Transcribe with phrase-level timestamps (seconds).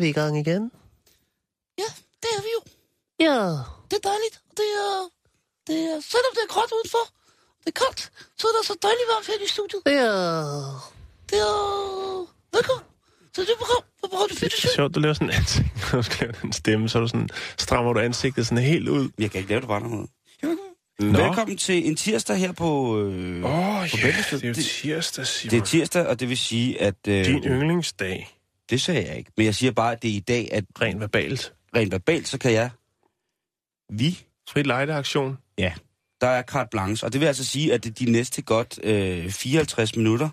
[0.00, 0.62] Vi i gang igen.
[1.78, 1.88] Ja,
[2.22, 2.60] det er vi jo.
[3.26, 3.38] Ja,
[3.90, 4.36] Det er dejligt.
[4.58, 5.08] Det er,
[5.66, 7.04] det er, selvom det er gråt udenfor,
[7.64, 8.00] det er koldt,
[8.38, 9.82] så er der så dejligt varmt her i studiet.
[9.86, 10.92] det er...
[11.30, 11.60] Det er...
[12.56, 12.84] Velkommen
[13.34, 15.96] til det program på Radio Det er 24 sjovt, du laver sådan en ansigt, når
[16.00, 19.08] du skal lave den stemme, så er du sådan, strammer du ansigtet sådan helt ud.
[19.18, 20.08] Jeg kan ikke lave det på andre måde.
[21.00, 21.18] Nå.
[21.18, 22.98] Velkommen til en tirsdag her på...
[23.00, 25.50] Øh, Åh, oh, på ja, det er jo tirsdag, Simon.
[25.50, 26.94] det er tirsdag, og det vil sige, at...
[27.08, 28.39] Øh, Din yndlingsdag.
[28.70, 29.32] Det sagde jeg ikke.
[29.36, 31.54] Men jeg siger bare, at det er i dag, at Rent verbalt.
[31.76, 32.70] rent verbalt, så kan jeg...
[33.92, 34.18] Vi...
[34.48, 35.38] Frit lejdeaktion.
[35.58, 35.72] Ja,
[36.20, 37.06] der er carte blanche.
[37.06, 40.28] Og det vil altså sige, at de næste godt øh, 54 minutter,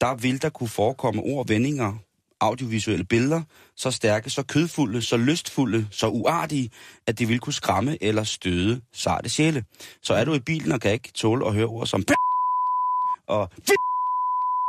[0.00, 1.94] der vil der kunne forekomme ord, vendinger,
[2.40, 3.42] audiovisuelle billeder,
[3.76, 6.70] så stærke, så kødfulde, så lystfulde, så uartige,
[7.06, 9.64] at det vil kunne skræmme eller støde sarte sjæle.
[10.02, 12.04] Så er du i bilen og kan ikke tåle at høre ord som
[13.28, 13.50] og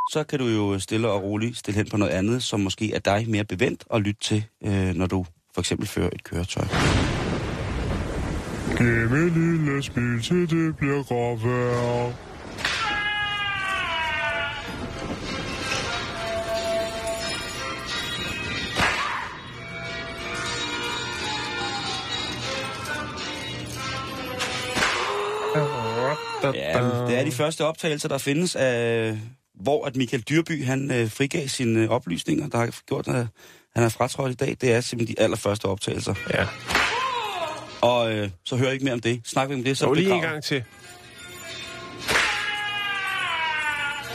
[0.09, 2.99] så kan du jo stille og roligt stille hen på noget andet, som måske er
[2.99, 6.65] dig mere bevendt at lytte til, øh, når du for eksempel fører et køretøj.
[8.77, 12.13] Giv lille smil til det bliver gråvejr.
[26.53, 29.17] Ja, det er de første optagelser, der findes af,
[29.61, 33.27] hvor at Michael Dyrby, han øh, frigav sine øh, oplysninger, der har gjort, at
[33.75, 34.57] han er fratrådt i dag.
[34.61, 36.13] Det er simpelthen de allerførste optagelser.
[36.33, 36.47] Ja,
[37.81, 39.21] Og øh, så hører jeg ikke mere om det.
[39.25, 40.63] Snakker vi om det, så så lige en gang til.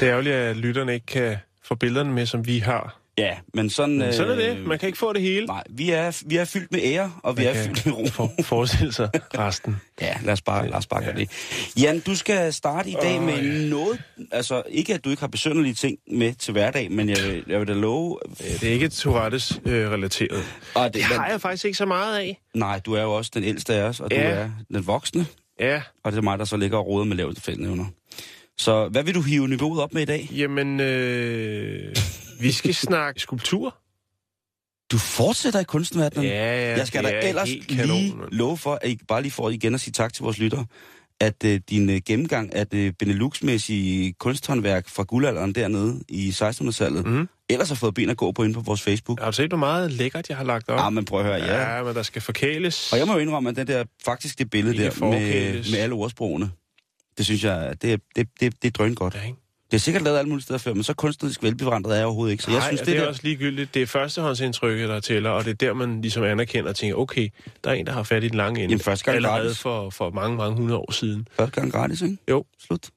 [0.01, 3.02] Det er ærgerligt, at lytterne ikke kan få billederne med, som vi har.
[3.19, 3.99] Ja, men sådan...
[3.99, 4.67] Men sådan er det.
[4.67, 5.47] Man kan ikke få det hele.
[5.47, 8.07] Nej, vi er, vi er fyldt med ære, og vi Man er fyldt med ro.
[8.07, 9.77] for, forestille sig resten.
[10.01, 11.31] Ja, lad os bare, lad os bare gøre det.
[11.81, 13.69] Jan, du skal starte i dag Åh, med ja.
[13.69, 14.03] noget...
[14.33, 17.61] Altså, ikke at du ikke har besønderlige ting med til hverdag, men jeg, vil- jeg
[17.61, 18.19] vil da love...
[18.41, 19.93] Ja, det er ikke Tourettes øh.
[19.93, 22.41] Og det, Det har jeg faktisk ikke så meget af.
[22.55, 24.23] Nej, du er jo også den ældste af os, og du Ja.
[24.23, 25.27] er den voksne.
[25.61, 27.85] Ja, Og det er mig, der så ligger og roder med lavt fældnævner.
[28.59, 30.29] Så hvad vil du hive niveauet op med i dag?
[30.37, 31.95] jamen, øh,
[32.43, 33.77] vi skal snakke skulptur.
[34.93, 36.25] Du fortsætter i kunstverdenen.
[36.29, 38.31] Ja, ja, Jeg skal da er ellers lige kanon, mand.
[38.33, 40.67] love for, at I bare lige får igen at sige tak til vores lyttere,
[41.21, 47.29] at øh, din øh, gennemgang af det Benelux-mæssige kunsthåndværk fra guldalderen dernede i 1600-tallet, Mhm.
[47.49, 49.21] ellers har fået ben at gå på inde på vores Facebook.
[49.21, 50.81] Har du set, hvor meget lækkert jeg har lagt op?
[50.87, 51.77] Ah, men prøv at høre, ja.
[51.77, 52.93] ja men der skal forkæles.
[52.93, 55.95] Og jeg må jo indrømme, at den der, faktisk det billede der med, med alle
[55.95, 56.51] ordsprogene,
[57.19, 59.15] det synes jeg, det det, det, det er drøn godt.
[59.15, 59.39] Ja, ikke?
[59.73, 62.33] Det er sikkert lavet alle mulige steder før, men så kunstnerisk velbevandret er jeg overhovedet
[62.33, 62.45] ikke.
[62.45, 63.09] Så jeg Nej, synes, det, det er der...
[63.09, 63.75] også ligegyldigt.
[63.75, 67.29] Det er førstehåndsindtrykket, der tæller, og det er der, man ligesom anerkender og tænker, okay,
[67.65, 68.73] der er en, der har fat i den lange ende.
[68.73, 69.59] Jamen, første gang Allerede gratis.
[69.59, 71.29] for, for mange, mange hundrede år siden.
[71.37, 72.17] Første gang gratis, ikke?
[72.31, 72.45] Jo.
[72.67, 72.91] Slut.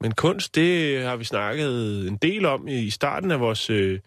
[0.00, 3.98] Men kunst, det har vi snakket en del om i starten af vores øh,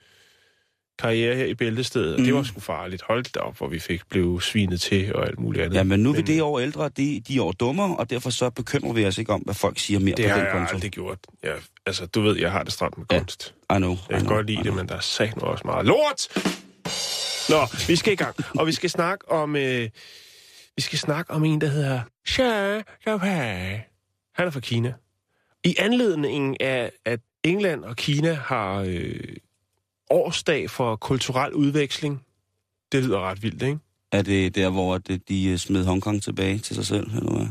[0.99, 2.25] karriere her i Bæltestedet, mm.
[2.25, 3.01] det var sgu farligt.
[3.07, 5.77] Hold da op, hvor vi fik blev svinet til og alt muligt andet.
[5.77, 8.29] Ja, men nu er vi det år ældre, de, de er år dummere, og derfor
[8.29, 10.53] så bekymrer vi os ikke om, hvad folk siger mere det på har den jeg
[10.53, 10.75] konto.
[10.75, 11.19] aldrig gjort.
[11.43, 11.53] Ja,
[11.85, 13.19] altså, du ved, jeg har det stramt med Ja.
[13.19, 13.53] kunst.
[13.73, 13.89] I know.
[13.89, 16.27] Jeg kan know, godt lide det, men der er sagt også meget lort!
[17.49, 18.35] Nå, vi skal i gang.
[18.59, 19.55] Og vi skal snakke om...
[19.55, 19.89] Øh,
[20.75, 23.81] vi skal snakke om en, der hedder Xia Xiaopei.
[24.35, 24.93] Han er fra Kina.
[25.63, 29.19] I anledningen af, at England og Kina har øh,
[30.09, 32.25] årsdag for kulturel udveksling.
[32.91, 33.79] Det lyder ret vildt, ikke?
[34.11, 37.47] Er det der, hvor det, de øh, smed Hongkong tilbage til sig selv, eller hvad?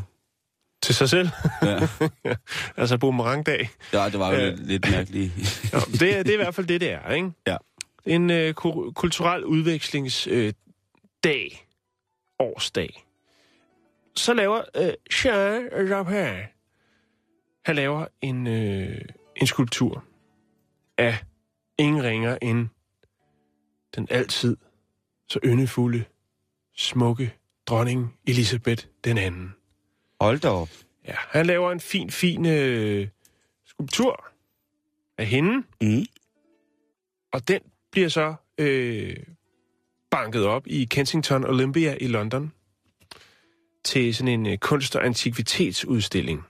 [0.82, 1.29] Til sig selv.
[1.62, 1.88] Ja,
[2.81, 3.69] altså boomerangdag.
[3.93, 4.50] ja det var jo Ja.
[4.50, 5.32] lidt, mærkeligt.
[5.73, 7.31] Nå, det, er, det er i hvert fald det, det er, ikke?
[7.47, 7.56] Ja.
[8.06, 10.32] En øh, ku- kulturel udvekslingsdag.
[10.32, 10.52] Øh,
[11.25, 11.67] dag.
[12.38, 13.05] årsdag.
[14.17, 14.93] Så laver øh,
[15.25, 16.43] Jean Rapin,
[17.64, 18.99] han laver en, øh,
[19.37, 20.05] en skulptur
[20.99, 21.19] af
[21.78, 22.69] ingen ringer end
[23.96, 24.56] den altid
[25.28, 26.05] så yndefulde,
[26.76, 27.34] smukke
[27.67, 29.55] dronning Elisabeth den anden.
[30.20, 30.69] Hold da op.
[31.05, 33.08] Ja, han laver en fin, fin øh,
[33.64, 34.25] skulptur
[35.19, 36.06] af hende, Mm.
[37.32, 37.61] Og den
[37.93, 39.17] bliver så øh,
[40.11, 42.52] banket op i Kensington Olympia i London
[43.84, 46.43] til sådan en øh, kunst- og antikvitetsudstilling.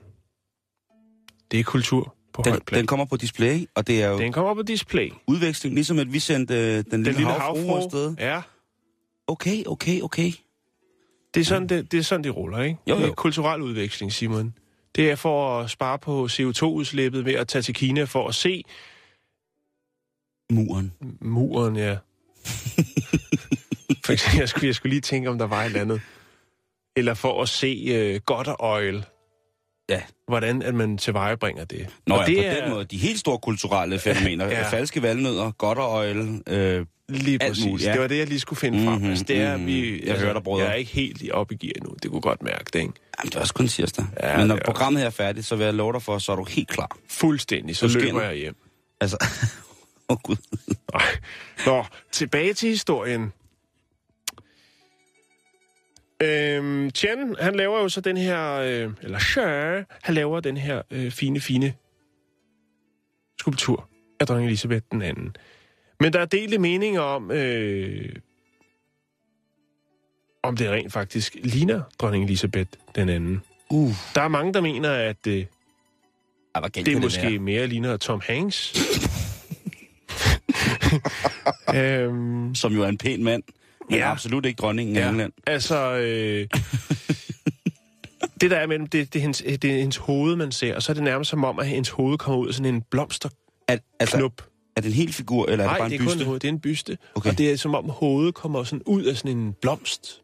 [1.51, 2.79] Det er kultur på Den, højt plan.
[2.79, 5.11] den kommer på display, og det er jo Den kommer på display.
[5.27, 8.15] udveksling, ligesom at vi sendte øh, den, Den lille, lille havfru afsted.
[8.19, 8.41] Ja,
[9.29, 10.31] Okay, okay, okay.
[11.33, 12.79] det er sådan, det, det, er sådan, det ruller, ikke?
[12.87, 13.01] Jo, jo.
[13.01, 14.53] Det er kulturel udveksling, Simon.
[14.95, 18.63] Det er for at spare på CO2-udslippet ved at tage til Kina for at se
[20.51, 20.93] Muren.
[21.21, 21.97] muren, ja.
[24.05, 26.01] for eksempel, jeg skulle, jeg skulle lige tænke, om der var et eller andet.
[26.95, 29.05] Eller for at se uh, godt og oil.
[29.89, 30.01] Ja.
[30.27, 31.87] Hvordan at man tilvejebringer det.
[32.07, 32.85] Nå og ja, det på er den måde.
[32.85, 34.45] De helt store kulturelle fænomener.
[34.45, 34.69] Ja.
[34.69, 36.41] Falske valnødder, godterøjle.
[36.47, 37.65] Øh, Lige præcis.
[37.65, 37.93] muligt, ja.
[37.93, 39.01] Det var det, jeg lige skulle finde frem.
[39.01, 39.65] Mhm, Altså, det er, mhm.
[39.65, 40.63] vi, Jeg altså, hører dig, brødre.
[40.63, 41.95] Jeg er ikke helt i op i gear endnu.
[42.03, 42.93] Det kunne godt mærke det, ikke?
[43.19, 44.05] jamen, det er også kun tirsdag.
[44.23, 46.35] Ja, Men når programmet her er færdigt, så vil jeg love dig for, så er
[46.35, 46.97] du helt klar.
[47.09, 47.75] Fuldstændig.
[47.75, 48.55] Så Du løber jeg hjem.
[49.01, 49.17] Altså,
[50.09, 50.35] åh oh, gud.
[50.93, 51.03] Nej.
[51.65, 53.33] Nå, tilbage til historien.
[56.23, 60.81] Øhm, Chen, han laver jo så den her, øh, eller Sher, han laver den her
[60.91, 61.73] øh, fine, fine
[63.39, 65.35] skulptur af dronning Elisabeth den anden.
[65.99, 68.15] Men der er delte meninger om, øh,
[70.43, 73.41] om det rent faktisk ligner dronning Elisabeth den anden.
[73.69, 75.45] Uh, Der er mange, der mener, at øh,
[76.75, 77.39] det kan måske være?
[77.39, 78.73] mere ligner Tom Hanks.
[81.75, 83.43] øhm, Som jo er en pæn mand,
[83.89, 84.11] men Ja.
[84.11, 85.09] absolut ikke dronningen af Ja.
[85.09, 85.33] England.
[85.47, 86.47] Altså, øh,
[88.41, 90.83] det der er mellem, det, det, er hendes, det er hendes hoved, man ser, og
[90.83, 93.37] så er det nærmest som om, at hendes hoved kommer ud af sådan en blomsterknup.
[93.67, 94.29] Er, altså,
[94.75, 96.19] er det en hel figur, eller er Nej, det bare det en er kun byste?
[96.21, 96.97] en hoved, det er en byste.
[97.15, 97.29] Okay.
[97.29, 100.21] Og det er som om hovedet kommer sådan ud af sådan en blomst.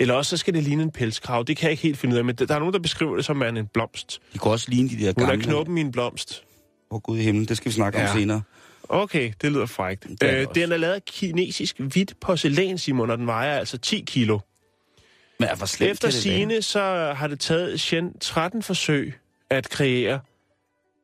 [0.00, 1.44] Eller også så skal det ligne en pelskrav.
[1.46, 3.24] Det kan jeg ikke helt finde ud af, men der er nogen, der beskriver det
[3.24, 4.20] som er en blomst.
[4.32, 5.44] De kan også ligne de der Hun er gamle...
[5.44, 6.44] knuppen i en blomst.
[6.90, 8.10] Åh, Gud i himlen, det skal vi snakke Ja.
[8.12, 8.42] om senere.
[8.88, 10.06] Okay, det lyder frækt.
[10.20, 13.78] Det er Øh, den er lavet af kinesisk hvidt porcelæn, Simon, og den vejer altså
[13.78, 14.38] 10 kilo.
[15.38, 19.14] Men hvor slemt Efter sine så har det taget Shen 13 forsøg
[19.50, 20.20] at kreere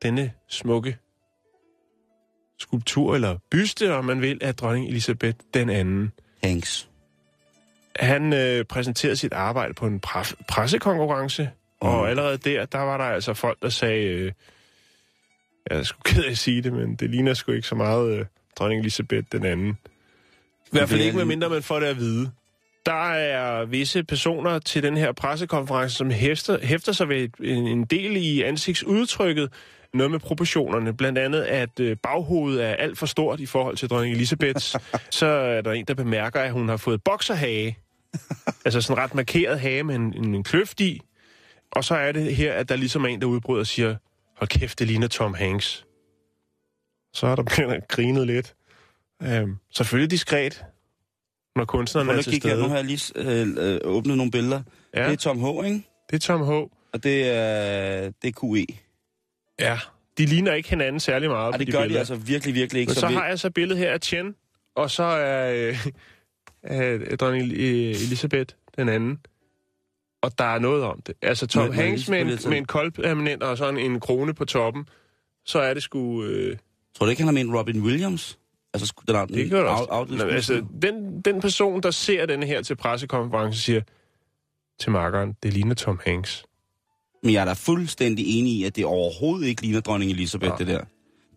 [0.01, 0.97] denne smukke
[2.59, 6.11] skulptur, eller byste, om man vil, af dronning Elisabeth den anden.
[6.43, 6.89] Hanks.
[7.95, 11.87] Han øh, præsenterede sit arbejde på en pres- pressekonkurrence, mm.
[11.87, 14.31] og allerede der, der var der altså folk, der sagde, øh,
[15.69, 18.19] jeg er sgu ked af at sige det, men det ligner sgu ikke så meget
[18.19, 18.25] øh,
[18.55, 19.77] dronning Elisabeth den anden.
[20.65, 22.31] I hvert fald ikke, medmindre man får det at vide.
[22.85, 27.83] Der er visse personer til den her pressekonference, som hæfter, hæfter sig ved en, en
[27.83, 29.49] del i ansigtsudtrykket,
[29.93, 30.93] noget med proportionerne.
[30.93, 34.75] Blandt andet, at øh, baghovedet er alt for stort i forhold til dronning Elisabeths.
[35.19, 37.77] så er der en, der bemærker, at hun har fået bokserhage.
[38.65, 41.01] altså sådan en ret markeret hage med en, en, en kløft i.
[41.71, 43.95] Og så er det her, at der ligesom er en, der udbryder og siger,
[44.43, 45.85] hold kæft, det ligner Tom Hanks.
[47.13, 48.55] Så er der begyndt at grine lidt.
[49.23, 50.65] Øhm, selvfølgelig diskret,
[51.55, 52.55] når kunstneren er til kigge her.
[52.55, 52.69] Nu stede.
[52.69, 54.61] har jeg lige øh, øh, åbnet nogle billeder.
[54.93, 55.01] Ja.
[55.01, 55.83] Ja, Det er Tom H., ikke?
[56.09, 56.49] det er Tom H.
[56.93, 58.65] Og det er, det er QE.
[59.59, 59.79] Ja,
[60.17, 61.95] de ligner ikke hinanden særlig meget Og på det de gør billeder.
[61.95, 62.89] de altså virkelig, virkelig ikke.
[62.89, 64.35] Men så vi, har jeg så billedet her af Chen,
[64.75, 65.77] og så er øh,
[66.81, 69.19] øh, dronning øh, Elisabeth den anden.
[70.23, 71.15] Og der er noget om det.
[71.21, 74.85] Altså Tom jeg Hanks med en, med en koldpermanent og sådan en krone på toppen.
[75.45, 76.23] Så er det sgu...
[76.23, 76.57] Øh,
[76.95, 78.39] Tror du ikke, han har ment Robin Williams?
[78.73, 79.85] Altså, den, det gør også.
[79.89, 83.81] Out, Nå, altså, den, den person, der ser den her til pressekonference, siger
[84.79, 86.43] til markeren, det ligner Tom Hanks.
[87.23, 90.55] Men jeg er da fuldstændig enig i, at det overhovedet ikke ligner dronning Elisabeth, Ja.
[90.57, 90.83] det der.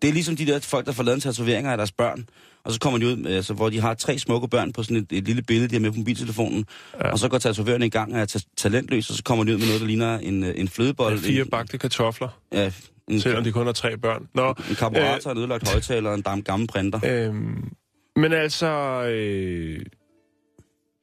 [0.01, 2.25] Det er ligesom de der folk, der får lavet en tatoveringer af deres børn,
[2.63, 5.05] og så kommer de ud, altså, hvor de har tre smukke børn på sådan et,
[5.11, 7.07] et lille billede, de har med på mobiltelefonen, Ja.
[7.07, 7.11] ja.
[7.11, 9.57] og så går tatovørerne i gang og er ta- talentløs, og så kommer de ud
[9.57, 11.13] med noget, der ligner en, øh, en flødebold.
[11.13, 12.71] Med fire en, bagte kartofler, ja,
[13.07, 14.27] en, selvom de kun har tre børn.
[14.33, 16.99] Nå, en karburator, en ødelagt højtaler og en dam, gammel printer.
[17.05, 17.69] Øhm,
[18.15, 18.67] men altså,
[19.03, 19.79] øh,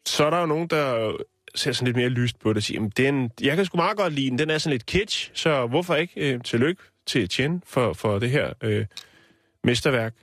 [0.06, 1.12] så er der jo nogen, der
[1.54, 3.96] ser sådan lidt mere lyst på det og siger, "Jamen, den, jeg kan sgu meget
[3.96, 7.62] godt lide den, den er sådan lidt kitsch, så hvorfor ikke øh, tillykke til Chen
[7.66, 8.86] for, for det her øh,
[9.64, 10.14] mesterværk.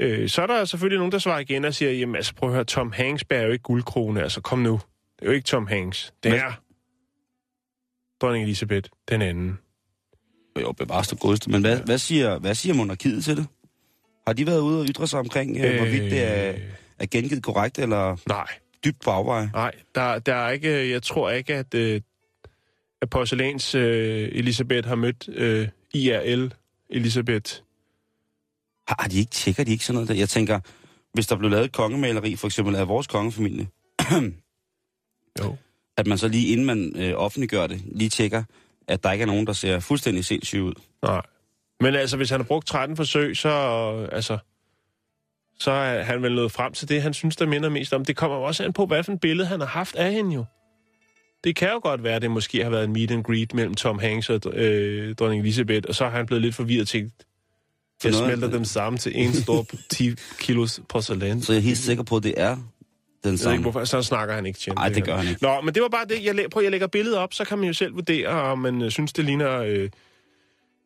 [0.00, 2.54] Øh, så er der selvfølgelig nogen, der svarer igen og siger, jamen altså prøv at
[2.54, 4.72] høre, Tom Hanks bærer jo ikke guldkrone, altså kom nu.
[4.72, 6.52] Det er jo ikke Tom Hanks, det Men- er
[8.20, 9.58] dronning Elisabeth den anden.
[10.60, 11.50] Jo, bevares det godeste.
[11.50, 13.46] Men hvad, hvad, siger, hvad siger monarkiet til det?
[14.26, 16.54] Har de været ude og ytre sig omkring, øh, hvorvidt det er,
[16.98, 18.46] er gengivet korrekt eller Nej,
[18.84, 19.50] dybt på afveje?
[19.54, 22.00] Nej, der, der er ikke, jeg tror ikke, at, øh,
[23.02, 26.52] at porcelæns øh, Elisabeth har mødt øh, IRL
[26.90, 27.52] Elisabeth.
[28.88, 30.14] Har, de ikke, tjekker de ikke sådan noget der?
[30.14, 30.60] Jeg tænker,
[31.12, 33.68] hvis der blev lavet et kongemaleri, for eksempel af vores kongefamilie,
[35.40, 35.56] Jo.
[35.96, 38.44] at man så lige inden man øh, offentliggør det, lige tjekker,
[38.88, 40.74] at der ikke er nogen, der ser fuldstændig sindssyg ud.
[41.02, 41.22] Nej.
[41.80, 44.38] Men altså, hvis han har brugt 13 forsøg, så, øh, altså,
[45.58, 48.04] så er han vel nået frem til det, han synes, der minder mest om.
[48.04, 50.44] Det kommer også an på, hvad for et billede han har haft af hende jo.
[51.44, 53.74] Det kan jo godt være, at det måske har været en meet and greet mellem
[53.74, 57.12] Tom Hanks og øh, dronning Elisabeth, og så har han blevet lidt forvirret og tænkt,
[58.04, 60.10] jeg noget- smelter dem sammen til en stor 10
[60.40, 61.42] kilos porcelæn.
[61.42, 62.62] Så jeg er helt sikker på, at det er den
[63.24, 63.62] Jeg ved ikke, samme.
[63.62, 65.42] hvorfor, så snakker han ikke til Nej, det gør han ikke.
[65.42, 66.24] Nå, men det var bare det.
[66.24, 68.82] Jeg, læ- prøv, jeg lægger billedet op, så kan man jo selv vurdere, om man
[68.82, 69.90] øh, synes, det ligner øh,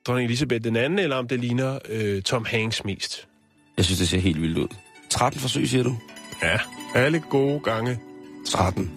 [0.07, 3.27] dronning Elisabeth den anden, eller om det ligner øh, Tom Hanks mest.
[3.77, 4.69] Jeg synes, det ser helt vildt ud.
[5.11, 5.97] 13 forsøg, siger du?
[6.43, 6.59] Ja,
[6.95, 7.99] alle gode gange.
[8.47, 8.93] 13.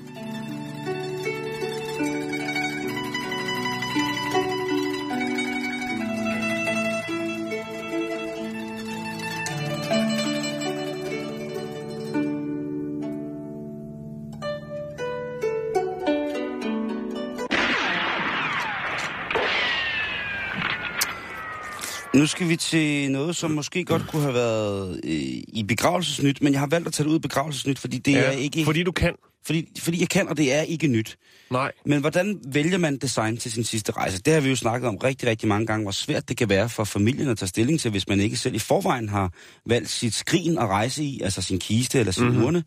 [22.21, 25.11] Nu skal vi til noget, som måske godt kunne have været øh,
[25.47, 28.31] i begravelsesnyt, men jeg har valgt at tage det ud i begravelsesnyt, fordi det er
[28.31, 28.65] ikke...
[28.65, 29.15] Fordi du kan.
[29.45, 31.17] Fordi, fordi jeg kan, og det er ikke nyt.
[31.51, 31.71] Nej.
[31.85, 34.21] Men hvordan vælger man design til sin sidste rejse?
[34.21, 36.69] Det har vi jo snakket om rigtig, rigtig mange gange, hvor svært det kan være
[36.69, 39.33] for familien at tage stilling til, hvis man ikke selv i forvejen har
[39.65, 42.31] valgt sit skrin at rejse i, altså sin kiste eller sin Mhm.
[42.31, 42.45] mm-hmm.
[42.47, 42.63] urne.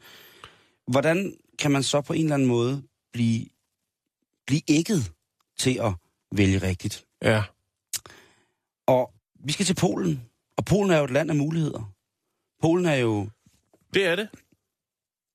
[0.88, 2.82] Hvordan kan man så på en eller anden måde
[3.12, 3.46] blive,
[4.46, 5.11] blive ægget
[5.58, 5.92] til at
[6.37, 7.04] vælge rigtigt?
[7.23, 7.42] Ja.
[8.87, 9.13] Og
[9.44, 10.22] vi skal til Polen,
[10.56, 11.92] og Polen er jo et land af muligheder.
[12.62, 13.28] Polen er jo
[13.94, 14.28] Det er det.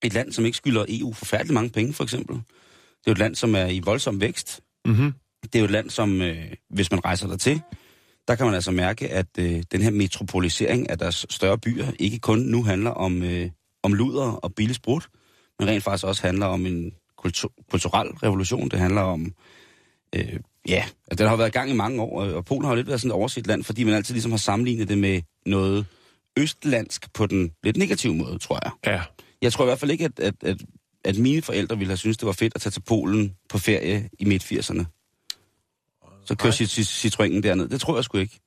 [0.03, 2.35] et land, som ikke skylder EU forfærdeligt mange penge, for eksempel.
[2.35, 4.61] Det er jo et land, som er i voldsom vækst.
[4.85, 5.13] Mm-hmm.
[5.43, 7.61] Det er jo et land, som, øh, hvis man rejser der til,
[8.27, 12.19] der kan man altså mærke, at øh, den her metropolisering af deres større byer ikke
[12.19, 13.49] kun nu handler om, øh,
[13.83, 15.09] om luder og billig sprut,
[15.59, 18.69] men rent faktisk også handler om en kultur, kulturel revolution.
[18.69, 19.33] Det handler om,
[20.15, 22.75] øh, ja, at den har været i gang i mange år, og Polen har jo
[22.75, 25.85] lidt været sådan et overset land, fordi man altid ligesom har sammenlignet det med noget
[26.37, 28.71] østlandsk på den lidt negative måde, tror jeg.
[28.93, 29.01] Ja.
[29.41, 30.57] Jeg tror i hvert fald ikke, at, at, at,
[31.05, 34.09] at mine forældre ville have syntes, det var fedt at tage til Polen på ferie
[34.19, 34.83] i midt-80'erne.
[36.25, 37.69] Så kører Cit- Cit- Citroënen derned.
[37.69, 38.39] Det tror jeg sgu ikke.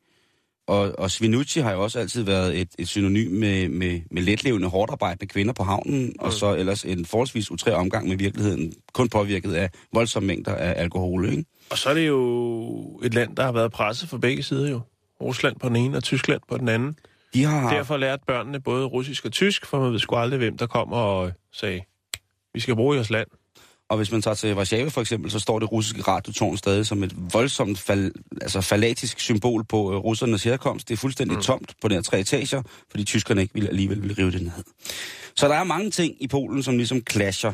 [0.67, 4.69] Og, og Svinucci har jo også altid været et, et synonym med, med, med letlevende,
[4.69, 6.13] hårdt arbejdende kvinder på havnen, mm.
[6.19, 10.83] og så ellers en forholdsvis utræ omgang med virkeligheden, kun påvirket af voldsomme mængder af
[10.83, 11.45] alkohol, ikke?
[11.71, 14.81] Og så er det jo et land, der har været presset fra begge sider jo.
[15.21, 16.97] Rusland på den ene og Tyskland på den anden.
[17.35, 20.59] De har Derfor lærte børnene både russisk og tysk, for man ved sgu aldrig, hvem
[20.59, 21.81] der kommer og sagde,
[22.55, 23.29] vi skal bruge jeres land.
[23.93, 27.03] Og hvis man tager til Warszawa for eksempel, så står det russiske radiotårn stadig som
[27.03, 30.89] et voldsomt fal, altså falatisk symbol på øh, russernes herkomst.
[30.89, 31.43] Det er fuldstændig mm.
[31.43, 34.51] tomt på de her tre etager, fordi tyskerne ikke ville, alligevel ville rive det ned.
[35.37, 37.53] Så der er mange ting i Polen, som ligesom clasher.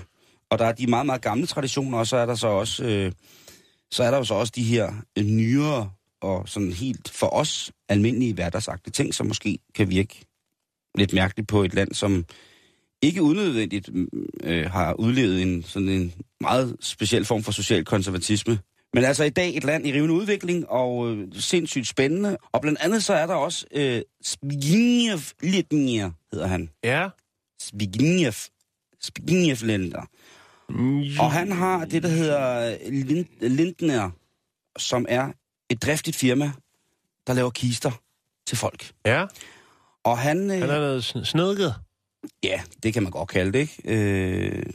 [0.50, 3.12] Og der er de meget, meget gamle traditioner, og så er der så også, øh,
[3.90, 5.90] så er der jo så også de her øh, nyere
[6.20, 10.24] og sådan helt for os almindelige hverdagsagtige ting, som måske kan virke
[10.94, 12.24] lidt mærkeligt på et land, som
[13.02, 13.90] ikke unødvendigt
[14.42, 18.58] øh, har udlevet en sådan en meget speciel form for social konservatisme.
[18.94, 22.36] Men altså i dag et land i rivende udvikling og øh, sindssygt spændende.
[22.52, 26.70] Og blandt andet så er der også øh, Zbigniew Litnier, hedder han.
[26.84, 27.08] Ja.
[27.62, 28.30] Zbigniew.
[29.04, 30.06] Zbigniew Lindner.
[31.20, 34.10] Og han har det, der hedder Lind, Lindner,
[34.78, 35.32] som er
[35.70, 36.52] et driftigt firma,
[37.26, 37.90] der laver kister
[38.46, 38.90] til folk.
[39.06, 39.24] Ja,
[40.04, 40.50] Og han...
[40.50, 41.74] Øh, han er noget sn- snedket.
[42.42, 43.82] Ja, det kan man godt kalde det, ikke?
[43.84, 44.72] Øh,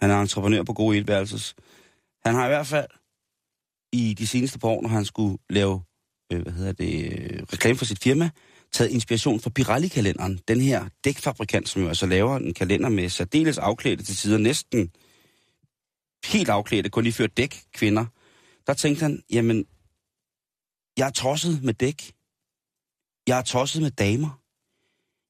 [0.00, 1.54] han er entreprenør på gode etværelses.
[2.24, 2.86] Han har i hvert fald
[3.92, 5.82] i de seneste par år, når han skulle lave
[6.32, 8.30] øh, hvad hedder det, øh, reklame for sit firma,
[8.72, 10.40] taget inspiration fra Pirelli-kalenderen.
[10.48, 14.90] Den her dækfabrikant, som jo altså laver en kalender med særdeles afklædte til tider, næsten
[16.24, 18.06] helt afklædte, kun lige før dæk kvinder.
[18.66, 19.66] Der tænkte han, jamen,
[20.96, 22.12] jeg er tosset med dæk.
[23.26, 24.40] Jeg er tosset med damer.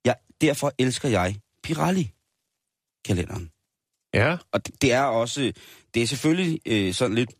[0.05, 3.51] Jeg, derfor elsker jeg Pirelli-kalenderen.
[4.15, 4.37] Ja.
[4.53, 5.53] Og det, det er også,
[5.95, 7.31] det er selvfølgelig øh, sådan lidt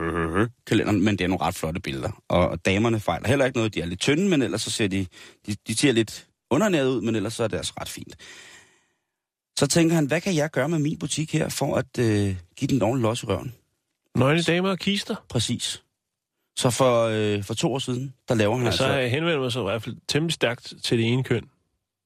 [0.68, 2.22] kalenderen, men det er nogle ret flotte billeder.
[2.28, 4.88] Og, og damerne fejler heller ikke noget, de er lidt tynde, men ellers så ser
[4.88, 5.06] de,
[5.46, 8.16] de, de ser lidt undernæret ud, men ellers så er det altså ret fint.
[9.58, 12.68] Så tænker han, hvad kan jeg gøre med min butik her, for at øh, give
[12.68, 13.54] den ordentlig los i røven?
[14.16, 15.16] Nøgne damer og kister.
[15.28, 15.82] Præcis.
[16.56, 19.16] Så for, øh, for to år siden, der laver han Og så altså...
[19.16, 21.48] henvender man sig i hvert fald temmelig stærkt til det ene køn.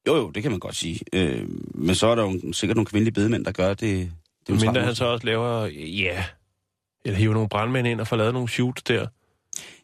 [0.08, 1.00] Jo, jo, det kan man godt sige.
[1.12, 4.12] Øh, men så er der jo sikkert nogle kvindelige bedemænd, der gør det.
[4.46, 6.24] det Mindre han så også laver, ja,
[7.04, 9.06] eller hiver nogle brandmænd ind og får lavet nogle shoots der.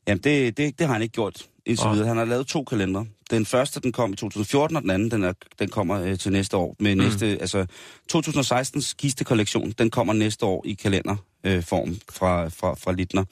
[0.08, 2.08] Jamen, det, det, det har han ikke gjort indtil videre.
[2.08, 3.06] Han har lavet to kalendere.
[3.30, 6.32] Den første, den kom i 2014, og den anden, den, er, den kommer øh, til
[6.32, 6.76] næste år.
[6.80, 7.00] Med mm.
[7.00, 7.66] næste, altså
[8.12, 13.24] 2016's kistekollektion, den kommer næste år i kalenderform øh, form fra, fra, fra Littner.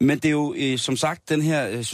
[0.00, 1.84] Men det er jo, øh, som sagt, den her øh,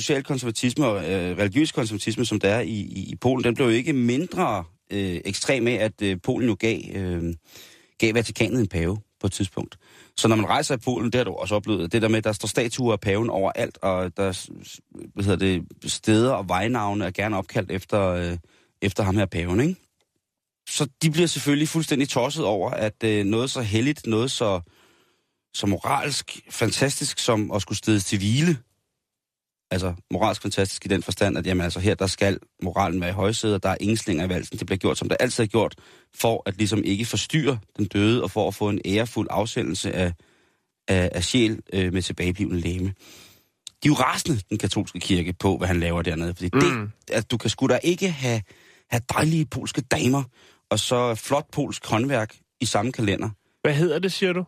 [0.79, 3.93] og øh, religiøs konservatisme, som der er i, i, i Polen, den blev jo ikke
[3.93, 7.35] mindre øh, ekstrem af, at øh, Polen jo gav, øh,
[7.99, 9.77] gav Vatikanet en pave på et tidspunkt.
[10.17, 12.25] Så når man rejser i Polen, det har du også oplevet, det der med, at
[12.25, 14.49] der står statuer af paven overalt, og der
[15.15, 18.37] hvad hedder det, steder og vejnavne er gerne opkaldt efter, øh,
[18.83, 19.77] efter ham her paven, ikke?
[20.69, 24.61] Så de bliver selvfølgelig fuldstændig tosset over, at øh, noget så helligt, noget så,
[25.55, 28.59] så moralsk fantastisk som at skulle stedes til hvile,
[29.71, 33.13] altså moralsk fantastisk i den forstand, at jamen, altså, her der skal moralen være i
[33.13, 34.59] højsædet, og der er ingen slinger i valsen.
[34.59, 35.75] Det bliver gjort, som det altid er gjort,
[36.15, 40.13] for at ligesom ikke forstyrre den døde, og for at få en ærefuld afsendelse af,
[40.89, 42.95] af, af sjæl øh, med tilbageblivende læme.
[43.83, 46.35] De er jo rasende, den katolske kirke, på, hvad han laver dernede.
[46.35, 46.91] Fordi mm.
[47.09, 48.43] det, at du kan sgu da ikke have,
[48.91, 50.23] have dejlige polske damer,
[50.71, 53.29] og så flot polsk håndværk i samme kalender.
[53.63, 54.45] Hvad hedder det, siger du?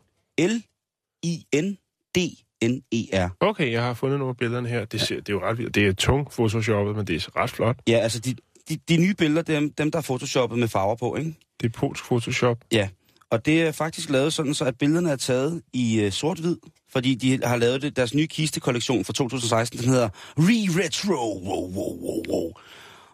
[1.25, 3.29] L-I-N-D-N-E-R.
[3.41, 4.85] Okay, jeg har fundet nogle af billederne her.
[4.85, 5.75] Det, ser, det er jo ret vildt.
[5.75, 7.77] Det er tung photoshoppet, men det er ret flot.
[7.89, 8.35] Ja, altså de,
[8.69, 11.35] de, de nye billeder, er dem, der er photoshoppet med farver på, ikke?
[11.61, 12.59] Det er polsk Photoshop.
[12.73, 12.89] Ja,
[13.31, 16.57] og det er faktisk lavet sådan, så at billederne er taget i uh, sort-hvid,
[16.93, 21.13] fordi de har lavet det, deres nye kistekollektion fra 2016, den hedder Re-Retro.
[21.13, 22.53] Wow, wow, wow, wow.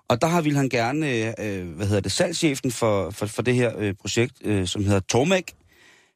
[0.09, 3.55] Og der har vil han gerne, øh, hvad hedder det, salgschefen for, for, for det
[3.55, 5.53] her øh, projekt, øh, som hedder Tomek,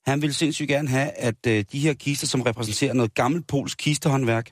[0.06, 3.78] han vil sindssygt gerne have, at øh, de her kister, som repræsenterer noget gammelt polsk
[3.78, 4.50] kistehåndværk,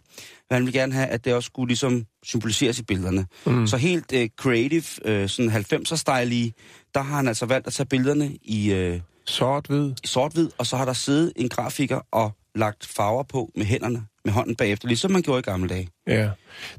[0.50, 3.26] han vil gerne have, at det også skulle ligesom symboliseres i billederne.
[3.46, 3.66] Mm.
[3.66, 6.52] Så helt øh, creative, øh, sådan 90'er-style
[6.94, 9.92] der har han altså valgt at tage billederne i, øh, Sort-hvid.
[10.04, 14.06] i sort-hvid, og så har der siddet en grafiker og lagt farver på med hænderne,
[14.24, 15.88] med hånden bagefter, ligesom man gjorde i gamle dage.
[16.06, 16.30] Ja.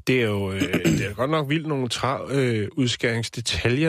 [0.06, 0.60] Det er jo øh,
[0.98, 2.68] det er godt nok vildt nogle tra- øh,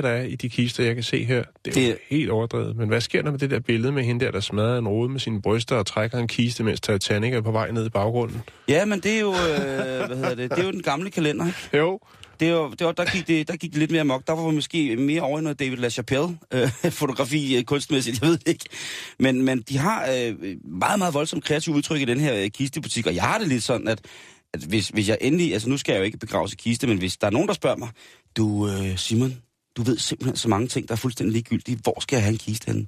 [0.03, 1.43] der er i de kister, jeg kan se her.
[1.65, 1.89] Det er det...
[1.89, 2.75] jo helt overdrevet.
[2.75, 5.09] Men hvad sker der med det der billede med hende der, der smadrer en rode
[5.09, 8.41] med sine bryster og trækker en kiste, mens Titanic er på vej ned i baggrunden?
[8.67, 11.45] Ja, men det er jo, øh, hvad hedder det, det er jo den gamle kalender,
[11.45, 11.77] ikke?
[11.77, 11.99] Jo.
[12.43, 14.27] Det var, det var, der, gik det, der gik det lidt mere mok.
[14.27, 16.69] Der var måske mere over noget David LaChapelle øh,
[17.01, 18.65] fotografi øh, kunstmæssigt, jeg ved det ikke.
[19.19, 23.07] Men, men de har øh, meget, meget voldsomt kreativt udtryk i den her øh, kistebutik,
[23.07, 24.01] og jeg har det lidt sådan, at,
[24.53, 26.97] at hvis, hvis jeg endelig, altså nu skal jeg jo ikke begraves i kiste, men
[26.97, 27.89] hvis der er nogen, der spørger mig,
[28.37, 29.35] du øh, Simon,
[29.77, 32.37] du ved simpelthen så mange ting, der er fuldstændig ligegyldige, hvor skal jeg have en
[32.37, 32.87] kiste henne?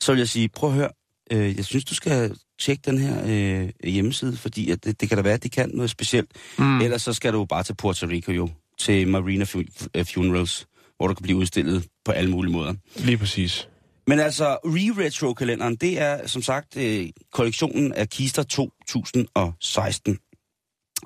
[0.00, 0.90] Så vil jeg sige, prøv at høre,
[1.30, 5.18] øh, jeg synes, du skal tjekke den her øh, hjemmeside, fordi at det, det kan
[5.18, 6.30] da være, at de kan noget specielt.
[6.58, 6.80] Mm.
[6.80, 11.14] Ellers så skal du bare til Puerto Rico jo, til Marina Fu- Funerals, hvor du
[11.14, 12.74] kan blive udstillet på alle mulige måder.
[12.96, 13.68] Lige præcis.
[14.06, 20.18] Men altså, Re-Retro-kalenderen, det er som sagt øh, kollektionen af Kister 2016.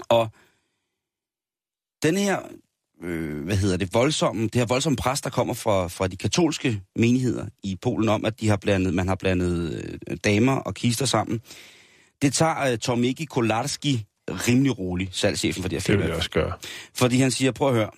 [0.09, 0.29] Og
[2.03, 2.39] den her,
[3.03, 6.83] øh, hvad hedder det, voldsomme, det her voldsomme pres, der kommer fra, fra de katolske
[6.97, 11.07] menigheder i Polen om, at de har blandet, man har blandet øh, damer og kister
[11.07, 11.41] sammen,
[12.23, 16.03] det tager øh, Tomiki Kolarski rimelig rolig, salgschefen for det her Det firma.
[16.03, 16.53] vil jeg også gøre.
[16.95, 17.91] Fordi han siger, prøv at høre.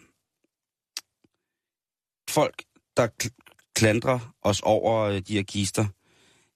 [2.30, 2.62] Folk,
[2.96, 5.86] der kl- klandrer os over øh, de her kister,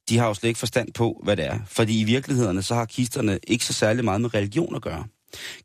[0.08, 1.58] de har jo slet ikke forstand på, hvad det er.
[1.66, 5.04] Fordi i virkeligheden, så har kisterne ikke så særlig meget med religion at gøre.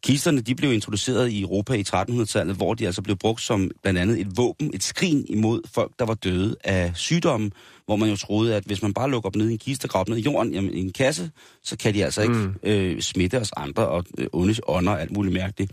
[0.04, 4.00] Kisterne, de blev introduceret i Europa i 1300-tallet, hvor de altså blev brugt som blandt
[4.00, 7.52] andet et våben, et skrin imod folk, der var døde af sygdomme,
[7.86, 10.06] hvor man jo troede, at hvis man bare lukker dem ned i en kiste og
[10.10, 11.32] ned i jorden, jamen, i en kasse,
[11.64, 12.56] så kan de altså ikke Mm.
[12.64, 15.72] øh, smitte os andre og øh, onde ånder og alt muligt mærkeligt.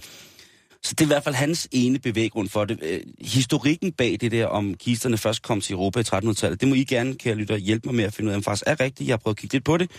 [0.83, 2.79] Så det er i hvert fald hans ene bevæggrund for det.
[2.83, 6.75] Øh, historikken bag det der, om kisterne først kom til Europa i 1300-tallet, det må
[6.75, 8.81] I gerne, kære lytter, hjælpe mig med at finde ud af, om det faktisk er
[8.81, 9.09] rigtigt.
[9.09, 9.91] Jeg har prøvet at kigge lidt på det,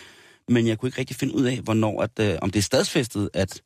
[0.50, 3.30] men jeg kunne ikke rigtig finde ud af, hvornår, at, øh, om det er stadsfæstet,
[3.34, 3.62] at,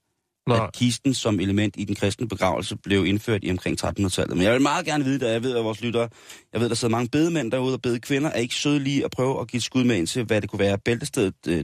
[0.48, 0.64] Nej.
[0.66, 4.38] at kisten som element i den kristne begravelse blev indført i omkring 1300-tallet.
[4.38, 6.10] Men jeg vil meget gerne vide det, jeg ved, at vores lyttere,
[6.54, 9.42] jeg ved, der sidder mange bedemænd derude og bedekvinder, er ikke søde lige at prøve
[9.42, 11.64] at give et skud med ind til, hvad det kunne være, bæltestedet, øh,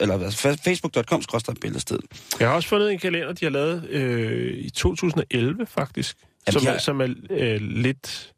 [0.00, 1.22] eller altså, facebook.com
[1.60, 2.04] bæltestedet.
[2.40, 6.16] Jeg har også fundet en kalender, de har lavet øh, i 2011, faktisk.
[6.46, 8.32] Jamen, som, er, har- som er øh, lidt,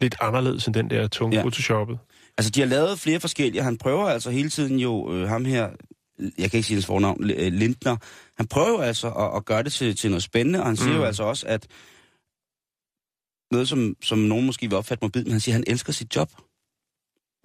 [0.00, 1.42] lidt anderledes end den der tunge Ja.
[1.42, 1.98] photoshoppet.
[2.38, 5.68] Altså, de har lavet flere forskellige, han prøver altså hele tiden jo, øh, ham her,
[6.38, 7.96] jeg kan ikke sige hans fornavn, øh, Lindner,
[8.36, 10.90] han prøver jo altså at, at gøre det til, til noget spændende, og han siger
[10.92, 10.96] Mm.
[10.98, 11.66] jo altså også, at
[13.52, 16.16] noget, som, som nogen måske vil opfatte mobil, men han siger, at han elsker sit
[16.16, 16.30] job,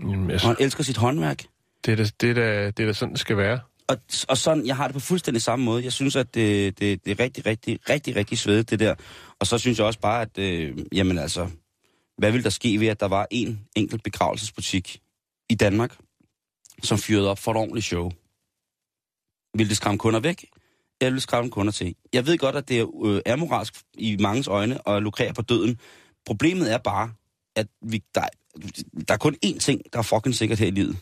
[0.02, 1.44] Jamen, og altså, han elsker sit håndværk.
[1.86, 3.60] det, er da, det, er da, det er da sådan, det skal være.
[3.88, 3.98] Og,
[4.30, 5.84] og sådan, jeg har det på fuldstændig samme måde.
[5.84, 8.96] Jeg synes, at det, det, det er rigtig, rigtig, rigtig, rigtig svedigt, det der.
[9.40, 11.50] Og så synes jeg også bare, at, øh, jamen altså,
[12.18, 15.02] hvad ville der ske ved, at der var en enkelt begravelsesbutik
[15.50, 15.98] i Danmark,
[16.84, 18.12] som fyrede op for et ordentligt show?
[19.56, 20.46] Vil det skræmme kunder væk?
[21.02, 21.96] Eller vil det skræmme kunder til?
[22.14, 25.80] Jeg ved godt, at det er øh, amoralsk i mangens øjne at lukrere på døden.
[26.26, 27.12] Problemet er bare,
[27.56, 28.22] at vi, der,
[29.08, 30.98] der er kun én ting, der er fucking sikkert her i livet.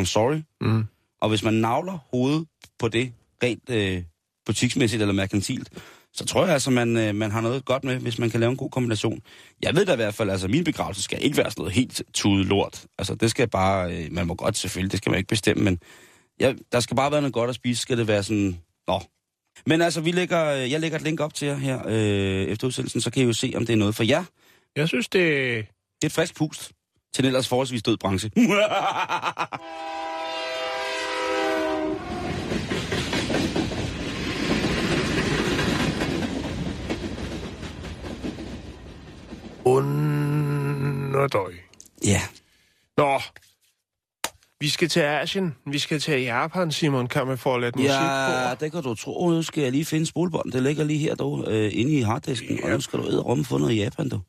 [0.00, 0.84] I'm sorry, Mm.
[1.20, 2.46] og hvis man navler hovedet
[2.78, 3.12] på det,
[3.42, 4.02] rent øh,
[4.46, 5.68] butiksmæssigt eller merkantilt,
[6.12, 8.50] så tror jeg altså, man, øh, man har noget godt med, hvis man kan lave
[8.50, 9.20] en god kombination.
[9.62, 12.02] Jeg ved da i hvert fald, altså min begravelse skal ikke være sådan noget helt
[12.14, 12.86] tudet lort.
[12.98, 15.78] Altså det skal bare, øh, man må godt selvfølgelig, det skal man ikke bestemme, men
[16.40, 19.00] ja, der skal bare være noget godt at spise, skal det være sådan, nå.
[19.66, 22.66] Men altså, vi lægger, øh, jeg lægger et link op til jer her øh, efter
[22.66, 24.24] udsendelsen, så kan I jo se, om det er noget for jer.
[24.76, 25.22] Jeg synes, det...
[26.02, 26.72] Det er et frisk pust
[27.14, 28.30] til en ellers forholdsvis død branche.
[39.64, 41.52] Underdøj.
[42.04, 42.20] ja,
[42.96, 43.20] Nå,
[44.60, 45.56] vi skal til Asien.
[45.66, 47.06] Vi skal til Japan, Simon.
[47.06, 48.64] Kan man få lidt musik ja, på?
[48.64, 49.28] det kan du tro.
[49.30, 50.52] Nu skal jeg lige finde spolebånd.
[50.52, 52.64] Det ligger lige her, du, øh, inde i harddisken.
[52.64, 54.20] Og nu skal du ud og få noget i Japan, du.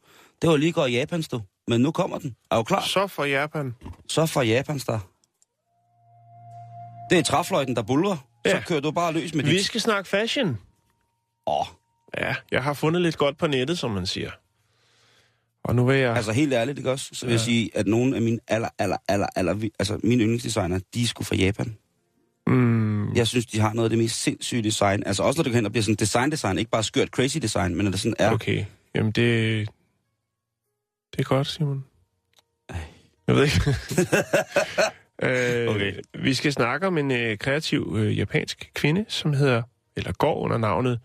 [0.42, 1.42] Det var lige godt i Japans, du.
[1.68, 2.36] Men nu kommer den.
[2.52, 2.82] Er du klar?
[2.82, 3.76] Så for Japan.
[4.08, 5.00] Så fra Japans der.
[7.10, 8.18] Det er træfløjten, der bulrer.
[8.46, 8.50] Ja.
[8.50, 8.62] Ja.
[8.62, 9.66] Så kører du bare løs med Vi dit.
[9.66, 10.58] skal snakke fashion.
[11.48, 11.66] Åh,
[12.18, 14.32] Ja, jeg har fundet lidt godt på nettet, som man siger.
[15.64, 16.16] Og nu vil jeg...
[16.16, 17.10] altså helt ærligt, ikke også?
[17.14, 20.80] Så vil jeg sige, at nogle af mine aller, aller, aller, aller, altså mine yndlingsdesigner,
[20.94, 21.78] de er sgu fra Japan.
[22.48, 25.04] mm, Jeg synes, de har noget af det mest sindssyge design.
[25.06, 27.76] Altså også når det går hen og bliver sådan design-design, ikke bare skørt crazy design,
[27.76, 28.32] men at det sådan er.
[28.32, 28.66] okay.
[28.96, 29.70] Jamen, det...
[31.12, 31.86] Det er godt, Simon.
[32.70, 32.76] Ej.
[33.28, 33.56] Jeg ved ikke.
[35.24, 35.94] øh, Okay.
[36.24, 39.62] Vi skal snakke om en øh, kreativ øh, japansk kvinde, som hedder,
[39.96, 41.00] eller går under navnet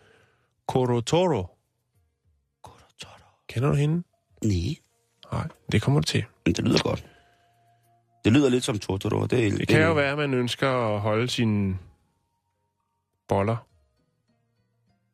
[0.68, 1.46] Korotoro.
[3.48, 4.02] Kender du hende?
[4.44, 4.74] Nej,
[5.32, 6.24] Nej, det kommer du til.
[6.46, 7.06] men det lyder godt.
[8.24, 9.26] Det lyder lidt som Totoro.
[9.26, 11.78] Det, er, Det kan jo være, at man ønsker at holde sine
[13.28, 13.56] boller,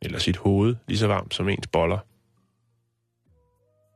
[0.03, 1.99] eller sit hoved, lige så varmt som ens boller.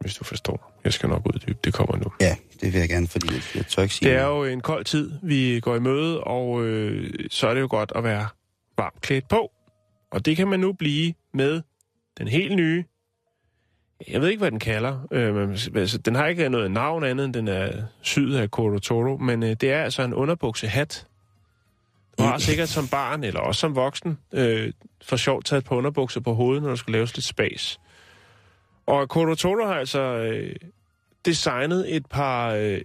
[0.00, 0.80] Hvis du forstår.
[0.84, 2.12] Jeg skal nok uddybe, det kommer nu.
[2.20, 4.48] Ja, det vil jeg gerne, fordi jeg, jeg tør ikke sige Det er noget.
[4.48, 7.92] jo en kold tid, vi går i møde, og øh, så er det jo godt
[7.94, 8.28] at være
[8.76, 9.52] varmt klædt på.
[10.10, 11.62] Og det kan man nu blive med
[12.18, 12.84] den helt nye.
[14.08, 15.06] Jeg ved ikke, hvad den kalder.
[15.10, 19.42] Øh, altså, den har ikke noget navn andet, end den er syet af Korotoro, men
[19.42, 21.06] øh, det er altså en underbuksehat.
[22.18, 26.20] Du har sikkert som barn, eller også som voksen, øh, for sjovt taget på underbukser
[26.20, 27.80] på hovedet, når der skulle laves lidt spas.
[28.86, 30.56] Og Korotoro har altså øh,
[31.24, 32.50] designet et par...
[32.50, 32.80] Øh,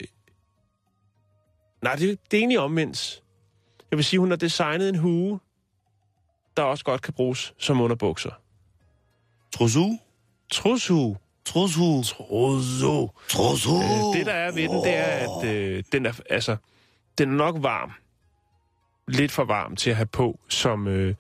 [1.82, 3.24] nej, det, det er egentlig omvendt.
[3.92, 5.40] Jeg vil sige, hun har designet en hue,
[6.58, 8.32] der også godt kan bruges som underbukser.
[9.56, 9.98] Trosu?
[10.52, 11.16] Trushue.
[11.46, 12.02] Trosu?
[12.04, 13.10] Trushue.
[13.30, 13.76] Trosu?
[13.76, 15.04] Øh, det, der er ved den, det er,
[15.40, 16.56] at øh, den, er, altså,
[17.18, 17.92] den er nok varm.
[19.08, 21.16] Lidt for varm til at have på som, øh,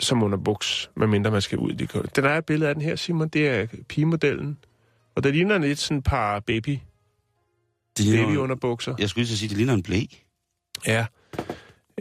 [0.00, 1.70] som underbuks, medmindre man skal ud.
[1.70, 2.16] i det.
[2.16, 3.28] Den er et billede af den her, Simon.
[3.28, 4.58] Det er pigemodellen.
[5.14, 6.78] Og der ligner lidt sådan et par baby,
[7.96, 8.94] Det ligner, babyunderbukser.
[8.98, 10.00] jeg skulle lige sige, det ligner en blæ.
[10.86, 11.06] Ja.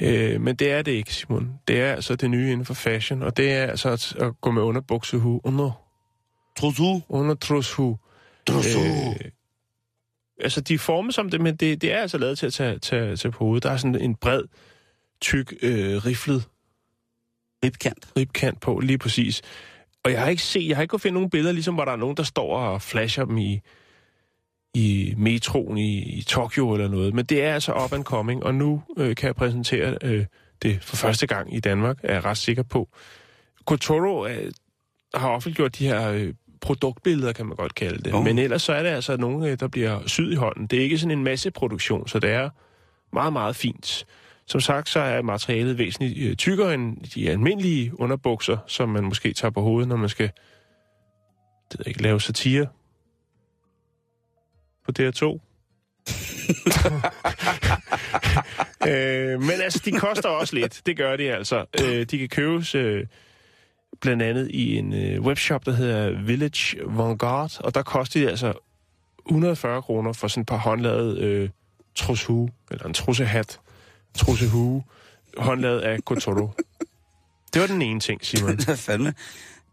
[0.02, 1.60] Øh, men det er det ikke, Simon.
[1.68, 4.52] Det er altså det nye inden for fashion, og det er altså at, at gå
[4.52, 5.86] med underbuksehue, under,
[6.58, 7.00] Trosu?
[7.10, 7.98] undertrushue.
[8.48, 8.80] Trosu?
[8.80, 9.32] Øh,
[10.40, 12.80] altså, de er formet som det, men det, det er altså lavet til at tage,
[12.80, 13.64] tage, tage på hovedet.
[13.64, 14.44] Der er sådan en bred,
[15.22, 16.48] tyk, øh, riflet
[17.66, 18.08] Ribkant.
[18.18, 19.42] ribkant på, lige præcis.
[20.04, 21.92] Og jeg har ikke set, jeg har ikke kunnet finde nogle billeder, ligesom hvor der
[21.92, 23.62] er nogen, der står og flasher dem i,
[24.76, 27.14] i metroen i, i Tokyo eller noget.
[27.14, 30.26] Men det er altså up and coming, og nu øh, kan jeg præsentere øh,
[30.62, 32.90] det for første gang i Danmark, er jeg ret sikker på.
[33.66, 34.52] Kotoro øh,
[35.14, 38.14] har offentliggjort de her øh, produktbilleder, kan man godt kalde det.
[38.14, 38.24] Oh.
[38.24, 40.68] Men ellers så er det altså nogle, øh, der bliver syet i hånden.
[40.68, 42.50] Det er ikke sådan en masse produktion, så det er
[43.14, 44.06] meget, meget fint.
[44.48, 49.34] Som sagt, så er materialet væsentligt øh, tykkere end de almindelige underbukser, som man måske
[49.34, 50.32] tager på hovedet, når man skal
[51.72, 52.68] det ikke, lave satire
[54.86, 55.26] på DR2.
[58.90, 60.82] øh, men altså, de koster også lidt.
[60.86, 61.66] Det gør de altså.
[61.82, 63.06] Øh, de kan købes øh,
[64.02, 68.54] blandt andet i en øh, webshop, der hedder Village Vanguard, og der koster de altså
[69.26, 71.50] 140 kroner for sådan et par håndlavet øh,
[71.96, 73.60] trushue, eller en trussehat,
[74.18, 74.84] trussehue,
[75.38, 76.50] håndlavet af Kotoro.
[77.54, 78.56] Det var den ene ting, Simon.
[78.66, 79.14] Hvad fanden?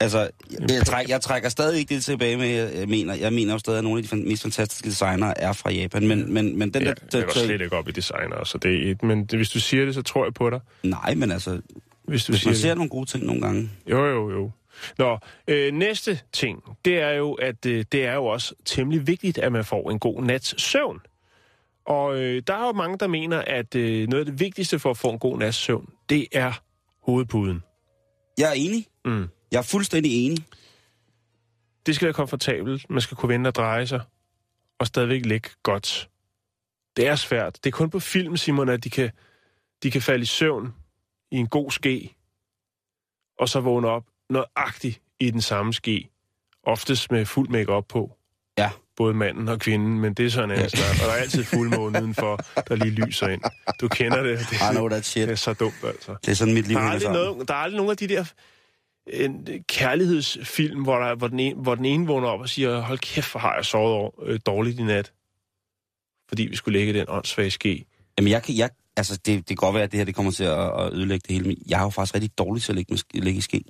[0.02, 0.30] Altså,
[0.68, 3.78] jeg, træk, jeg trækker stadig ikke det tilbage med, jeg, mener, jeg mener jo stadig,
[3.78, 6.88] at nogle af de mest fantastiske designere er fra Japan, men, men, men den Ja,
[7.12, 7.18] der...
[7.18, 9.84] jeg går slet ikke op i designer, så det er et, men hvis du siger
[9.84, 10.60] det, så tror jeg på dig.
[10.82, 11.60] Nej, men altså,
[12.04, 12.60] Hvis du hvis siger man det.
[12.62, 14.50] ser nogle gode ting nogle gange, Jo, jo, jo.
[14.98, 19.38] Nå, øh, næste ting, det er jo, at øh, det er jo også temmelig vigtigt,
[19.38, 21.00] at man får en god nats søvn.
[21.86, 24.90] Og øh, der er jo mange, der mener, at øh, noget af det vigtigste for
[24.90, 26.52] at få en god nats søvn, det er
[27.02, 27.62] hovedpuden.
[28.38, 28.86] jeg er enig.
[29.04, 29.28] Mm.
[29.52, 30.44] Jeg er fuldstændig enig.
[31.86, 34.00] Det skal være komfortabelt, man skal kunne vende og dreje sig,
[34.78, 36.08] og stadigvæk ligge godt.
[36.96, 37.58] Det er svært.
[37.64, 39.10] Det er kun på film, Simon, at de kan,
[39.82, 40.74] de kan falde i søvn
[41.30, 42.14] i en god ske,
[43.38, 46.08] og så vågne op nøjagtigt i den samme ske.
[46.62, 48.16] Oftest med fuld makeup på.
[48.58, 48.70] Ja.
[48.96, 50.90] Både manden og kvinden, men det er sådan en anden snak.
[50.90, 52.36] Og der er altid fuldmåne udenfor,
[52.68, 53.42] der lige lyser ind.
[53.80, 54.38] Du kender det.
[54.38, 55.28] Det, I know that shit.
[55.28, 56.16] det er så dumt, altså.
[56.24, 58.08] Det er sådan, mit liv Der er, aldrig noget, der er aldrig nogen af de
[58.08, 58.24] der
[59.06, 62.98] en kærlighedsfilm, hvor, der, hvor, den ene, hvor den ene vågner op og siger, hold
[62.98, 65.12] kæft, hvor har jeg sovet over, øh, dårligt i nat.
[66.28, 67.84] Fordi vi skulle lægge den åndssvage ske.
[68.18, 70.32] Jamen, jeg kan, jeg, altså, det, det kan godt være, at det her det kommer
[70.32, 72.76] til at, at ødelægge det hele, men jeg er jo faktisk rigtig dårlig til at
[72.76, 73.64] lægge, lægge i ske.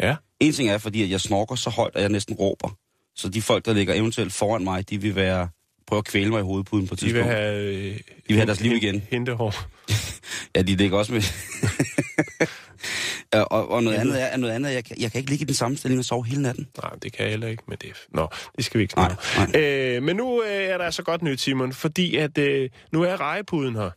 [0.00, 0.16] Ja.
[0.40, 2.76] En ting er, fordi at jeg snorker så højt, at jeg næsten råber.
[3.16, 5.48] Så de folk, der ligger eventuelt foran mig, de vil være
[5.86, 7.36] prøve at kvæle mig i hovedpuden på et De vil tidspunkt.
[7.36, 7.64] have...
[7.64, 9.02] Øh, De vil have deres liv igen.
[9.10, 9.54] Hentehår.
[10.56, 11.22] Ja, de ligger også med...
[13.34, 15.46] Ja, og, og noget andet er, noget andet jeg, kan, jeg kan ikke ligge i
[15.46, 16.68] den samme stilling og sove hele natten.
[16.82, 17.92] Nej, det kan jeg heller ikke med det.
[18.08, 19.60] Nå, det skal vi ikke Nej, snakke om.
[19.62, 23.20] øh, Men nu øh, er der så godt nyt, Simon, fordi at øh, nu er
[23.20, 23.90] rejepuden her.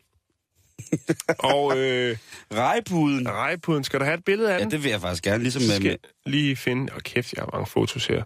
[1.54, 2.18] og øh,
[2.54, 3.30] Rejepuden.
[3.30, 4.72] rejepuden, skal du have et billede af Ja, den?
[4.72, 5.76] det vil jeg faktisk gerne, ligesom Jeg med...
[5.76, 6.94] skal lige finde...
[6.94, 8.24] Og kæft, jeg har mange fotos her.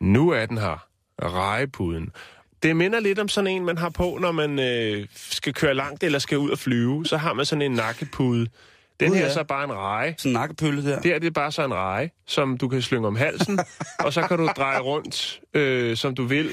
[0.00, 0.86] Nu er den her.
[1.22, 2.10] Rejepuden.
[2.62, 6.02] Det minder lidt om sådan en, man har på, når man øh, skal køre langt
[6.02, 7.06] eller skal ud og flyve.
[7.06, 8.46] Så har man sådan en nakkepude.
[9.02, 9.28] Den Gud, her ja.
[9.28, 10.14] er så bare en reje.
[10.18, 10.96] Sådan en nakkepølle der.
[11.00, 13.58] Det her det er bare så en reje, som du kan slynge om halsen,
[14.04, 16.48] og så kan du dreje rundt, øh, som du vil,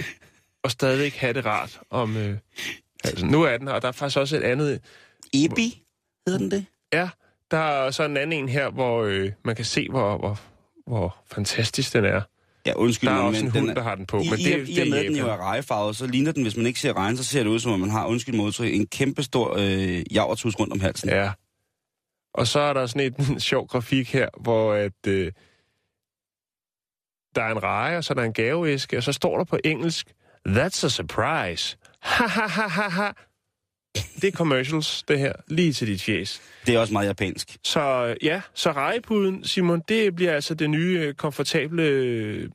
[0.63, 2.37] og stadigvæk have det rart om øh,
[3.05, 3.29] halsen.
[3.29, 4.79] Nu er den her, og der er faktisk også et andet...
[5.33, 5.81] Ebi,
[6.27, 6.65] hedder den det?
[6.93, 7.09] Ja,
[7.51, 10.39] der er så en anden en her, hvor øh, man kan se, hvor, hvor,
[10.87, 12.21] hvor fantastisk den er.
[12.65, 14.17] Ja, undskyld Der er mig, også men en den hund, er- der har den på,
[14.21, 16.07] I, men i, det, i, det og med, er at den jo er rejefarvet, så
[16.07, 18.05] ligner den, hvis man ikke ser regn, så ser det ud som, om man har,
[18.05, 21.09] undskyld modtryk, en kæmpe stor øh, javertus rundt om halsen.
[21.09, 21.31] Ja.
[22.33, 25.31] Og så er der sådan et en sjov grafik her, hvor at, øh,
[27.35, 29.57] der er en reje, og så er der en gaveæske, og så står der på
[29.63, 30.13] engelsk,
[30.47, 31.77] That's a surprise.
[31.99, 33.11] Ha, ha, ha, ha, ha.
[34.21, 36.41] Det er commercials, det her, lige til dit fjes.
[36.65, 37.57] Det er også meget japansk.
[37.63, 42.49] Så øh, ja, så rejepuden, Simon, det bliver altså det nye, øh, komfortable øh,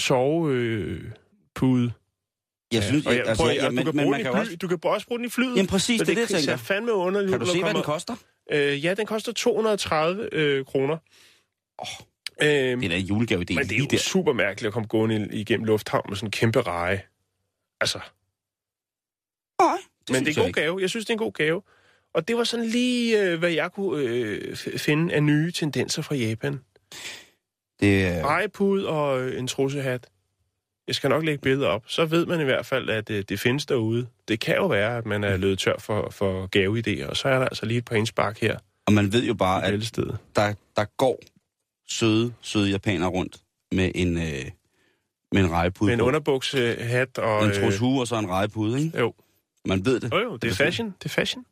[0.00, 1.92] sovepude.
[2.72, 4.34] Jeg synes, og jeg, altså, prøv, ja, men, du, kan men bruge man kan i
[4.34, 4.56] fly, også...
[4.56, 5.56] du kan også bruge den i flyet.
[5.56, 6.56] Jamen præcis, så det er det, jeg ser tænker.
[6.56, 8.16] fandme underligt Kan du se, hvad den koster?
[8.52, 10.96] Øh, ja, den koster 230 øh, kroner.
[11.82, 11.86] Åh,
[12.42, 13.96] Øhm, Det er da en julegave, det er men det er jo der.
[13.98, 17.02] super mærkeligt at komme gående igennem lufthavn med sådan en kæmpe reje.
[17.80, 17.98] Altså,
[19.60, 19.76] Nej,
[20.08, 20.80] det men det er en god gave.
[20.80, 21.62] Jeg synes, det er en god gave.
[22.14, 26.14] Og det var sådan lige, øh, hvad jeg kunne øh, finde af nye tendenser fra
[26.14, 26.60] Japan.
[27.80, 28.24] Det er...
[28.26, 30.08] Rejepude og øh, en trussehat.
[30.86, 31.82] Jeg skal nok lægge billeder op.
[31.86, 34.06] Så ved man i hvert fald, at øh, det findes derude.
[34.28, 37.38] Det kan jo være, at man er løbet tør for, for gaveidéer, og så er
[37.38, 40.18] der altså lige et par indspark her Og man ved jo bare, at valgstedet.
[40.36, 41.20] der, der går
[41.88, 43.36] søde, søde japanere rundt
[43.72, 44.22] med en, øh,
[45.32, 46.06] med en rejepude Med en på.
[46.06, 47.44] underbuksehat og...
[47.44, 48.98] En trus hue og så en rejepude, ikke?
[48.98, 49.14] Jo.
[49.66, 50.12] Man ved det.
[50.12, 50.94] Jo, jo, det er fashion.
[50.98, 51.44] Det er fashion.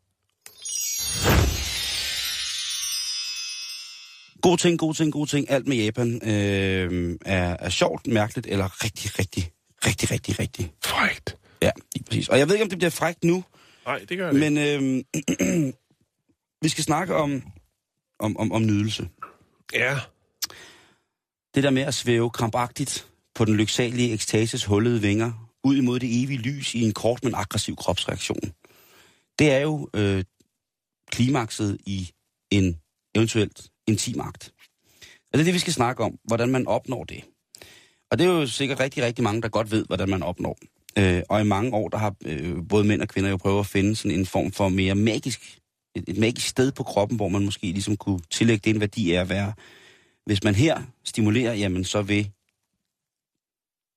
[4.42, 5.51] God ting, god ting, god ting.
[5.51, 9.51] Alt med Japan øh, er, er sjovt, mærkeligt eller rigtig, rigtig,
[9.87, 10.72] rigtig, rigtig, rigtig.
[10.85, 11.37] Frækt.
[11.62, 12.29] Ja, lige præcis.
[12.29, 13.44] Og jeg ved ikke, om det bliver frækt nu,
[13.88, 14.40] Nej, det gør det.
[14.40, 14.55] Men...
[14.55, 15.05] men
[15.48, 15.72] øh,
[16.62, 17.42] vi skal snakke om,
[18.18, 19.09] om, om, om nydelse.
[19.74, 19.98] Ja.
[21.55, 26.22] Det der med at svæve krampagtigt på den lyksalige ekstases hullede vinger, ud imod det
[26.22, 28.53] evige lys i en kort, men aggressiv kropsreaktion.
[29.38, 30.24] Det er jo øh,
[31.11, 32.11] klimakset i
[32.51, 32.81] en
[33.14, 34.53] eventuelt intim akt.
[35.18, 37.24] Og det er det, vi skal snakke om, hvordan man opnår det.
[38.11, 40.59] Og det er jo sikkert rigtig, rigtig mange, der godt ved, hvordan man opnår.
[40.98, 43.66] Øh, og i mange år, der har øh, både mænd og kvinder jo prøvet at
[43.66, 45.59] finde sådan en form for mere magisk,
[45.94, 49.12] et, et magisk sted på kroppen, hvor man måske ligesom kunne tillægge det en værdi
[49.12, 49.53] af at være,
[50.27, 52.31] hvis man her stimulerer, jamen så vil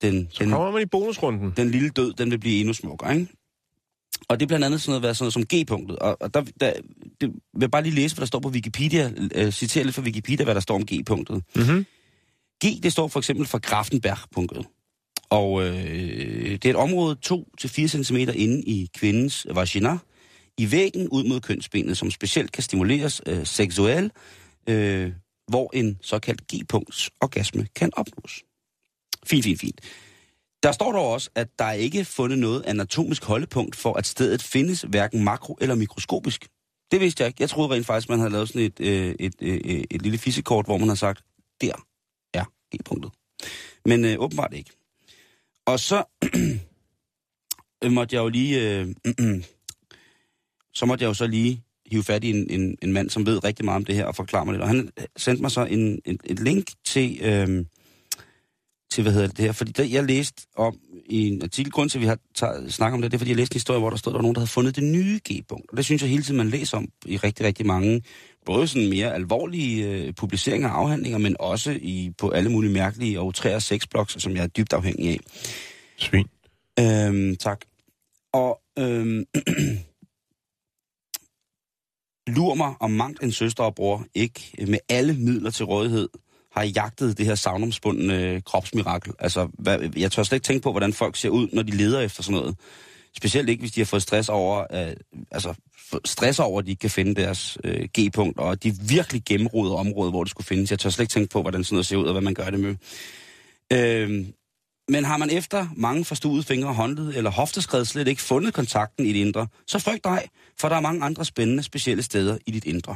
[0.01, 1.53] den, Så den, kommer man i bonusrunden.
[1.57, 3.27] den lille død, den vil blive endnu smukkere, ikke?
[4.29, 5.99] Og det er blandt andet sådan noget, været sådan noget som G-punktet.
[5.99, 6.73] Og, og der, der
[7.21, 9.11] det, vil bare lige læse, hvad der står på Wikipedia.
[9.35, 11.43] Øh, citere lidt fra Wikipedia, hvad der står om G-punktet.
[11.55, 11.85] Mm-hmm.
[12.65, 14.65] G, det står for eksempel for Grafenberg-punktet.
[15.29, 19.97] Og øh, det er et område 2-4 cm inde i kvindens vagina,
[20.57, 24.13] i væggen ud mod kønsbenet, som specielt kan stimuleres øh, seksuelt,
[24.69, 25.11] øh,
[25.47, 28.43] hvor en såkaldt G-punkts orgasme kan opnås.
[29.25, 29.81] Fint, fint, fint.
[30.63, 34.43] Der står dog også, at der er ikke fundet noget anatomisk holdepunkt for, at stedet
[34.43, 36.47] findes hverken makro- eller mikroskopisk.
[36.91, 37.41] Det vidste jeg ikke.
[37.41, 40.17] Jeg troede rent faktisk, man havde lavet sådan et, øh, et, øh, et, et lille
[40.17, 41.23] fysikort, hvor man har sagt,
[41.61, 41.73] der
[42.33, 42.43] er
[42.75, 43.11] G-punktet.
[43.85, 44.71] Men øh, åbenbart ikke.
[45.65, 46.03] Og så
[47.83, 48.79] øh, måtte jeg jo lige...
[48.79, 48.87] Øh,
[50.73, 53.43] så måtte jeg jo så lige hive fat i en, en, en mand, som ved
[53.43, 54.61] rigtig meget om det her, og forklare mig lidt.
[54.61, 57.65] Og han sendte mig så en, en, et link til, øh,
[58.91, 61.97] til, hvad hedder det her, fordi der, jeg læste om i en artikel, grund til,
[61.97, 63.89] at vi har taget, snakket om det, det er, fordi jeg læste en historie, hvor
[63.89, 65.71] der stod, der var nogen, der havde fundet det nye G-punkt.
[65.71, 68.01] Og det synes jeg hele tiden, man læser om i rigtig, rigtig mange
[68.45, 73.19] både sådan mere alvorlige øh, publiceringer og afhandlinger, men også i, på alle mulige mærkelige
[73.19, 75.19] og utrære sexblogs, som jeg er dybt afhængig af.
[75.97, 76.27] Svin.
[76.79, 77.61] Øhm, tak.
[78.33, 79.25] Og øhm,
[82.37, 86.09] lur mig om mangt en søster og bror ikke med alle midler til rådighed
[86.51, 89.13] har jagtet det her savnomsbundne kropsmirakel.
[89.19, 91.99] Altså, hvad, jeg tør slet ikke tænke på, hvordan folk ser ud, når de leder
[91.99, 92.55] efter sådan noget.
[93.17, 94.93] Specielt ikke, hvis de har fået stress over, øh,
[95.31, 95.53] altså,
[96.05, 100.13] stress over, at de ikke kan finde deres øh, G-punkt, og de virkelig gennemrodede området,
[100.13, 100.71] hvor det skulle findes.
[100.71, 102.49] Jeg tør slet ikke tænke på, hvordan sådan noget ser ud, og hvad man gør
[102.49, 102.75] det med.
[103.73, 104.25] Øh,
[104.89, 109.13] men har man efter mange forstuede fingre, håndled eller hofteskred slet ikke fundet kontakten i
[109.13, 110.27] det indre, så frygt dig,
[110.59, 112.95] for der er mange andre spændende, specielle steder i dit indre.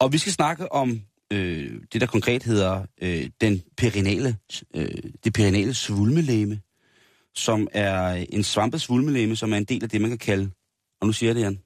[0.00, 4.36] Og vi skal snakke om øh, det, der konkret hedder øh, den perinale,
[4.74, 6.60] øh, det perinale svulmelæme,
[7.34, 10.50] som er en svampet svulmelæme, som er en del af det, man kan kalde,
[11.00, 11.58] og nu siger jeg det, Jan,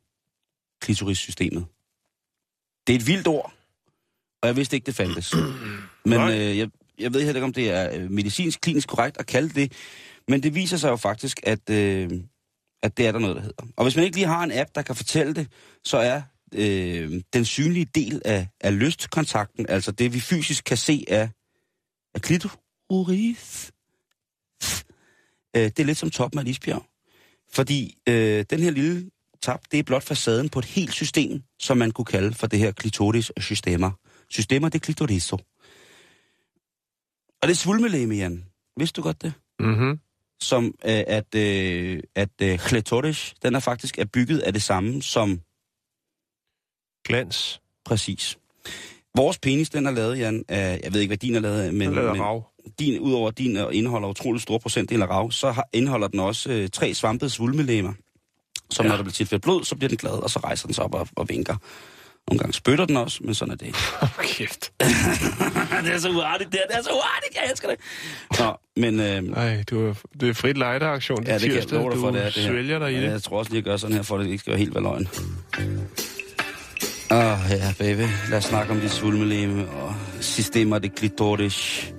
[0.80, 1.64] klitorissystemet.
[2.86, 3.52] Det er et vildt ord,
[4.42, 5.34] og jeg vidste ikke, det fandtes.
[6.10, 9.26] Men øh, jeg, jeg ved heller ikke, om det er øh, medicinsk, klinisk korrekt at
[9.26, 9.72] kalde det,
[10.28, 12.10] men det viser sig jo faktisk, at, øh,
[12.82, 13.64] at det er der noget, der hedder.
[13.76, 15.48] Og hvis man ikke lige har en app, der kan fortælle det,
[15.84, 16.22] så er
[16.54, 21.30] øh, den synlige del af, af lystkontakten, altså det, vi fysisk kan se af,
[22.14, 23.72] af klitoris,
[25.56, 26.86] øh, det er lidt som toppen af et isbjerg.
[27.52, 29.10] Fordi øh, den her lille
[29.42, 32.58] tab, det er blot facaden på et helt system, som man kunne kalde for det
[32.58, 33.90] her klitoris-systemer.
[34.30, 35.36] Systemer, det er klitoriso.
[37.42, 38.44] Og det er svulmelæme, Jan.
[38.76, 39.32] Vidste du godt det?
[39.60, 40.00] Mm-hmm.
[40.40, 45.02] Som øh, at, øh, at øh, klitoris, den er faktisk er bygget af det samme
[45.02, 45.40] som
[47.06, 47.60] Glans.
[47.84, 48.38] præcis.
[49.16, 51.72] Vores penis, den er lavet, Jan, af, jeg ved ikke, hvad din er lavet af,
[51.72, 52.44] men, Den men rav.
[52.78, 56.50] din, udover din øh, indeholder utrolig stor procentdel af rav, så har, indeholder den også
[56.50, 57.92] øh, tre svampede svulmelæmer,
[58.70, 58.88] som ja.
[58.88, 60.94] Når der bliver tilfældet blod, så bliver den glad, og så rejser den sig op
[60.94, 61.56] og, og vinker.
[62.28, 63.74] Nogle gange spytter den også, men sådan er det.
[64.02, 64.72] Oh, kæft.
[65.84, 67.78] det er så uartigt, det, er, det er så uartigt, jeg elsker det.
[68.40, 71.20] Nå, men øh, Nej, du er, det er frit lejdeaktion.
[71.22, 71.78] Det ja, er det kan jeg tirsdag.
[71.78, 72.48] love dig for, du det er det her.
[72.50, 73.10] svælger dig i Ja, det.
[73.10, 74.74] Jeg tror også lige, at gøre sådan her, for at det ikke skal være helt
[74.74, 75.08] være løgn.
[77.10, 78.08] Åh, oh, ja, baby.
[78.30, 81.92] Lad os snakke om dit svulmeleme og systemer det klitoris.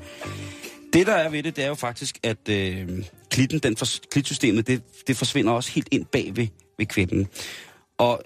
[0.93, 2.89] Det, der er ved det, det er jo faktisk, at øh,
[3.29, 7.27] klitten, den for, klitsystemet, det, det forsvinder også helt ind bag ved, ved kvinden.
[7.97, 8.21] Og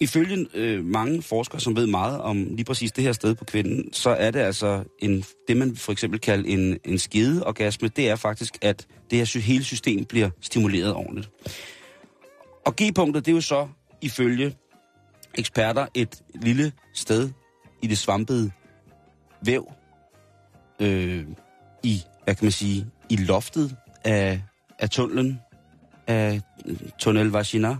[0.00, 3.92] ifølge øh, mange forskere, som ved meget om lige præcis det her sted på kvinden,
[3.92, 8.16] så er det altså en, det, man for eksempel kalder en, en skedeorgasme, det er
[8.16, 11.30] faktisk, at det her hele system bliver stimuleret ordentligt.
[12.66, 13.68] Og G-punktet, det er jo så
[14.02, 14.54] ifølge
[15.38, 17.30] eksperter et lille sted
[17.82, 18.50] i det svampede
[19.44, 19.72] væv,
[20.80, 21.26] øh,
[21.82, 24.42] i, hvad kan man sige, i loftet af,
[24.78, 25.40] af tunnelen,
[26.06, 26.40] af
[26.98, 27.76] tunnel vagina.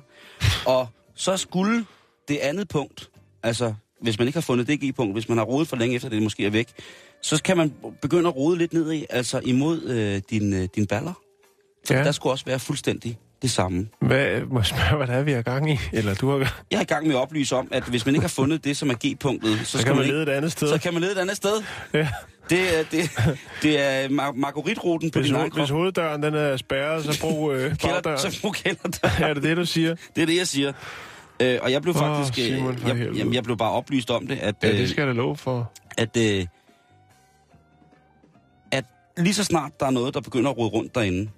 [0.67, 1.85] Og så skulle
[2.29, 3.11] det andet punkt,
[3.43, 6.09] altså hvis man ikke har fundet det G-punkt, hvis man har rodet for længe efter
[6.09, 6.69] det måske er væk,
[7.23, 10.87] så kan man begynde at rode lidt ned i, altså imod øh, din, øh, din
[10.87, 11.13] baller.
[11.87, 12.05] For Ja.
[12.05, 13.89] der skulle også være fuldstændig det samme.
[14.01, 15.79] Hvad, må jeg spørge, hvad der er, vi er gang i?
[15.93, 16.39] Eller du har...
[16.71, 18.77] Jeg er i gang med at oplyse om, at hvis man ikke har fundet det,
[18.77, 20.69] som er G-punktet, så, Så skal kan man ikke, lede et andet sted.
[20.69, 21.63] så kan man lede et andet sted.
[21.95, 22.09] Ja.
[22.51, 23.11] Det er, det,
[23.63, 27.53] det er mar- margaritruten på Hvis, din egen hvis hoveddøren den er spærret, så brug
[27.53, 28.19] øh, bagdøren.
[28.19, 29.09] så brug kælderdør.
[29.27, 29.95] Er det det, du siger?
[30.17, 30.73] Det er det, jeg siger.
[31.43, 32.39] Øh, og jeg blev faktisk...
[32.39, 33.19] øh, Simon, jeg, helvede.
[33.19, 35.37] jamen, jeg blev bare oplyst om det, at, Ja, øh, det skal jeg da love
[35.37, 35.73] for.
[35.99, 36.47] at, øh,
[38.73, 38.85] at
[39.19, 41.31] lige så snart der er noget, der begynder at rode rundt derinde,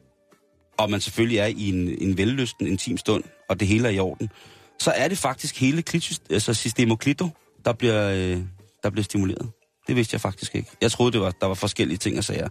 [0.81, 3.99] og man selvfølgelig er i en, en vellysten, intim stund, og det hele er i
[3.99, 4.31] orden,
[4.79, 7.29] så er det faktisk hele klitsyst, altså systemoklito,
[7.65, 8.39] der bliver, øh,
[8.83, 9.51] der bliver stimuleret.
[9.89, 10.71] Det vidste jeg faktisk ikke.
[10.81, 12.49] Jeg troede, det var, der var forskellige ting og sager.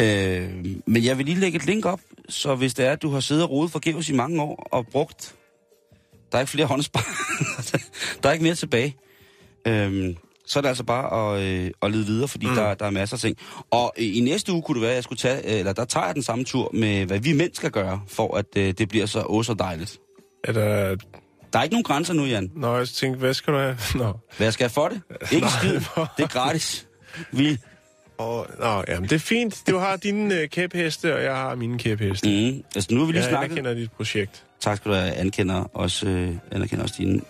[0.00, 3.10] Øh, men jeg vil lige lægge et link op, så hvis det er, at du
[3.10, 5.34] har siddet og rodet forgæves i mange år og brugt...
[6.32, 7.06] Der er ikke flere håndspar.
[8.22, 8.96] der er ikke mere tilbage.
[9.66, 10.14] Øh,
[10.46, 12.54] så er det altså bare at, øh, at lede videre, fordi mm.
[12.54, 13.36] der, der er masser af ting.
[13.70, 15.84] Og øh, i næste uge kunne det være, at jeg skulle tage, øh, eller der
[15.84, 18.88] tager jeg den samme tur med, hvad vi mænd skal gøre, for at øh, det
[18.88, 19.98] bliver så åh så dejligt.
[20.44, 20.96] Er der...
[21.52, 22.50] Der er ikke nogen grænser nu, Jan.
[22.56, 23.76] Nå, jeg tænkte, hvad skal du have?
[23.94, 24.12] Nå.
[24.36, 25.00] Hvad skal jeg for det?
[25.32, 25.74] Ikke skid.
[26.16, 26.86] Det er gratis.
[27.32, 27.58] Vi...
[28.18, 29.62] Og, nå, jamen, det er fint.
[29.70, 32.28] Du har dine øh, kæpheste, og jeg har mine kæpheste.
[32.28, 32.62] Mm.
[32.74, 33.44] Altså, nu har vi lige Jeg snakket...
[33.44, 34.44] anerkender dit projekt.
[34.60, 35.12] Tak skal du have.
[35.12, 37.20] Anerkender også, øh, anerkender også dine.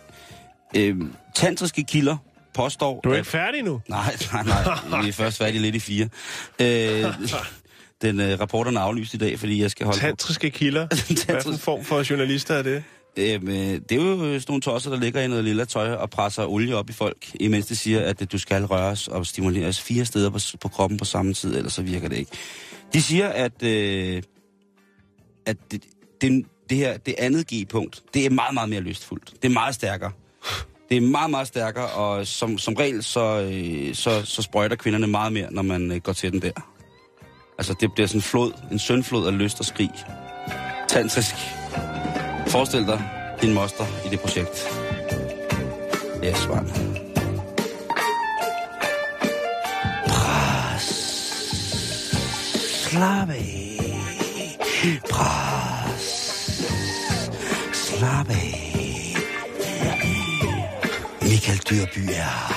[0.77, 0.97] Øh,
[1.35, 2.17] tantriske kilder
[2.57, 3.01] påstår...
[3.05, 3.81] Du er at- ikke færdig nu?
[3.89, 5.03] Nej, nej, nej.
[5.03, 6.09] Vi er først færdige lidt i fire.
[6.61, 7.05] Øh,
[8.03, 10.01] den øh, rapporten er aflyst i dag, fordi jeg skal holde...
[10.01, 10.87] Tantriske kilder.
[11.33, 12.85] Hvad for en form for journalister er det?
[13.19, 16.11] Øhm, øh, det er jo sådan nogle tosser, der ligger i noget lille tøj og
[16.11, 19.81] presser olie op i folk, imens det siger, at øh, du skal røres og stimuleres
[19.81, 22.31] fire steder på, på kroppen på samme tid, ellers så virker det ikke.
[22.93, 24.23] De siger, at, øh,
[25.47, 25.83] at det,
[26.21, 29.33] det, det her, det andet G-punkt, det er meget, meget mere lystfuldt.
[29.43, 30.13] Det er meget stærkere.
[30.89, 35.07] Det er meget, meget stærkere, og som, som regel, så, øh, så, så sprøjter kvinderne
[35.07, 36.53] meget mere, når man øh, går til den der.
[37.59, 39.91] Altså, det bliver sådan en flod, en søndflod af lyst og skrig.
[40.89, 41.35] Tantrisk.
[42.47, 43.03] Forestil dig
[43.43, 44.69] din moster i det projekt.
[46.25, 46.71] Yes, man.
[50.09, 50.87] Pras.
[52.89, 53.79] Slap af.
[55.11, 56.07] Pras.
[57.73, 58.66] Slap af.
[61.37, 62.56] Michael Dyrby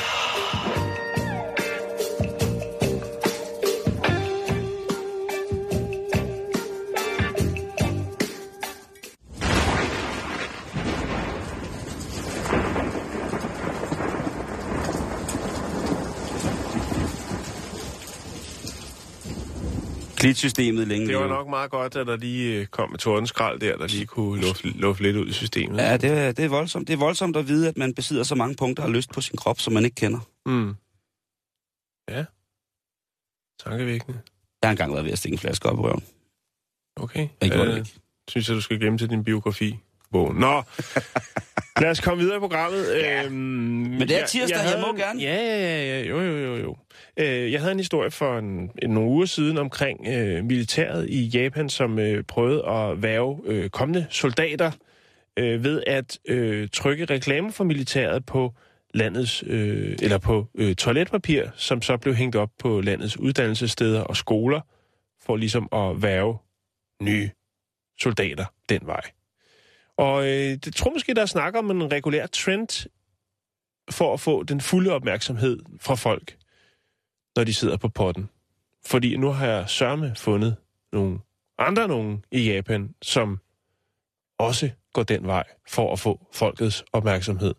[20.19, 23.77] Klitsystemet længe Det var nok meget godt, at der lige øh, kom et tordenskrald der,
[23.77, 25.77] der lige kunne lufte, lufte lidt ud i systemet.
[25.77, 26.87] Ja, det er, det er voldsomt.
[26.87, 29.37] Det er voldsomt at vide, at man besidder så mange punkter af lyst på sin
[29.37, 30.19] krop, som man ikke kender.
[30.45, 30.75] Mm.
[32.09, 32.25] Ja.
[33.65, 34.19] Tankevækkende.
[34.61, 36.03] Jeg har engang været ved at stikke en flaske op i røven.
[36.95, 37.27] Okay.
[37.41, 37.99] Jeg gjorde Øh, det ikke.
[38.29, 39.77] Synes jeg, du skal gemme til din biografi.
[40.11, 40.37] Bogen.
[40.37, 40.63] Nå,
[41.81, 42.85] lad os komme videre i programmet.
[42.93, 43.23] Ja.
[43.25, 45.21] Øhm, Men det er tirsdag, jeg må gerne.
[45.21, 46.75] Ja, ja, ja, ja, jo, jo, jo, jo.
[47.19, 51.25] Øh, jeg havde en historie for en, en, nogle uger siden omkring øh, militæret i
[51.25, 54.71] Japan, som øh, prøvede at værve øh, kommende soldater
[55.39, 58.53] øh, ved at øh, trykke reklamer for militæret på
[58.93, 64.17] landets øh, eller på øh, toiletpapir, som så blev hængt op på landets uddannelsessteder og
[64.17, 64.61] skoler
[65.21, 66.37] for ligesom at værve
[67.01, 67.29] nye
[68.01, 69.01] soldater den vej.
[69.99, 72.89] Og øh, det tror måske, der er snak om en regulær trend
[73.91, 76.37] for at få den fulde opmærksomhed fra folk,
[77.35, 78.29] når de sidder på potten.
[78.85, 80.55] Fordi nu har jeg sørme fundet
[80.93, 81.19] nogle
[81.57, 83.39] andre nogen i Japan, som
[84.37, 87.53] også går den vej for at få folkets opmærksomhed.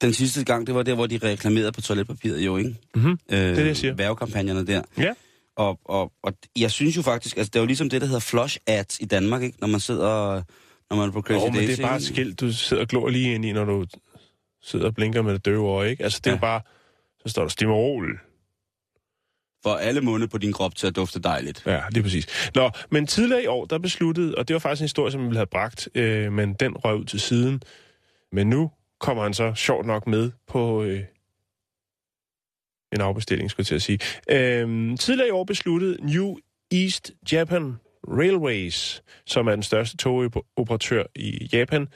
[0.00, 2.76] Den sidste gang, det var der, hvor de reklamerede på toiletpapiret jo, ikke?
[2.94, 3.10] Mm-hmm.
[3.10, 3.94] Øh, Det er det, jeg siger.
[3.94, 4.82] Værvekampagnerne der.
[4.98, 5.14] Ja.
[5.56, 8.20] Og, og, og jeg synes jo faktisk, altså det er jo ligesom det, der hedder
[8.20, 9.58] flush ads i Danmark, ikke?
[9.60, 10.42] Når man sidder,
[10.92, 12.88] når man er på Crazy Oh, men det er bare et skilt, du sidder og
[12.88, 13.86] glor lige ind i, når du
[14.62, 16.04] sidder og blinker med det døve øje, ikke?
[16.04, 16.36] Altså, det er Ja.
[16.36, 16.60] jo bare...
[17.26, 18.20] Så står der Stimorol.
[19.62, 21.62] For alle munde på din krop til at dufte dejligt.
[21.66, 22.50] Ja, lige præcis.
[22.54, 25.26] Nå, men tidligere i år, der besluttede, og det var faktisk en historie, som vi
[25.26, 27.62] ville have bragt, øh, men den røg ud til siden.
[28.32, 28.70] Men nu
[29.00, 31.00] kommer han så sjovt nok med på øh,
[32.92, 33.98] en afbestilling, skulle jeg til at sige.
[34.60, 36.36] Øh, tidligere i år besluttede New
[36.72, 37.76] East Japan
[38.08, 41.88] Railways, som er den største togoperatør i Japan,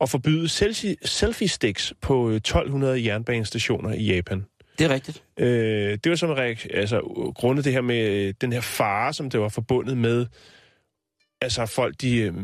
[0.00, 4.44] at forbyde selfie- selfie-sticks på øh, 1200 jernbanestationer i Japan.
[4.78, 5.22] Det er rigtigt.
[5.38, 7.00] Øh, det var som en reak- altså,
[7.34, 10.26] grundet det her med øh, den her fare, som det var forbundet med,
[11.40, 12.34] altså folk, de, øh,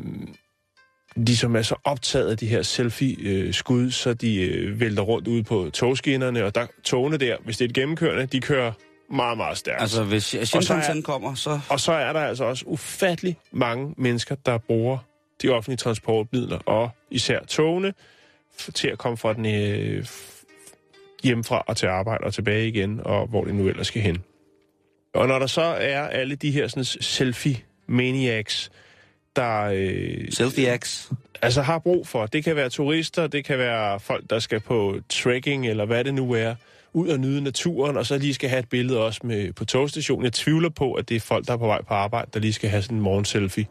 [1.26, 5.42] de som er så optaget af de her selfie-skud, så de øh, vælter rundt ude
[5.44, 8.72] på togskinnerne, og der, togene der, hvis det er et gennemkørende, de kører
[9.10, 9.80] meget, meget stærkt.
[9.80, 11.60] Altså, hvis så Shinkansen kommer, så...
[11.70, 14.98] Og så er der altså også ufattelig mange mennesker, der bruger
[15.42, 17.94] de offentlige transportmidler, og især togene,
[18.74, 20.06] til at komme fra den øh,
[21.22, 24.24] hjemmefra og til arbejde og tilbage igen, og hvor det nu ellers skal hen.
[25.14, 28.70] Og når der så er alle de her sådan, selfie-maniacs,
[29.36, 31.12] der øh, Selfie-ax.
[31.42, 35.00] altså har brug for, det kan være turister, det kan være folk, der skal på
[35.08, 36.54] trekking, eller hvad det nu er,
[36.94, 40.24] ud og nyde naturen, og så lige skal have et billede også med, på togstationen.
[40.24, 42.52] Jeg tvivler på, at det er folk, der er på vej på arbejde, der lige
[42.52, 43.66] skal have sådan en morgenselfie.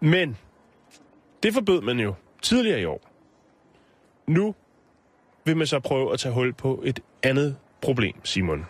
[0.00, 0.36] Men
[1.42, 3.10] det forbød man jo tidligere i år.
[4.26, 4.54] Nu
[5.44, 8.66] vil man så prøve at tage hul på et andet problem, Simon.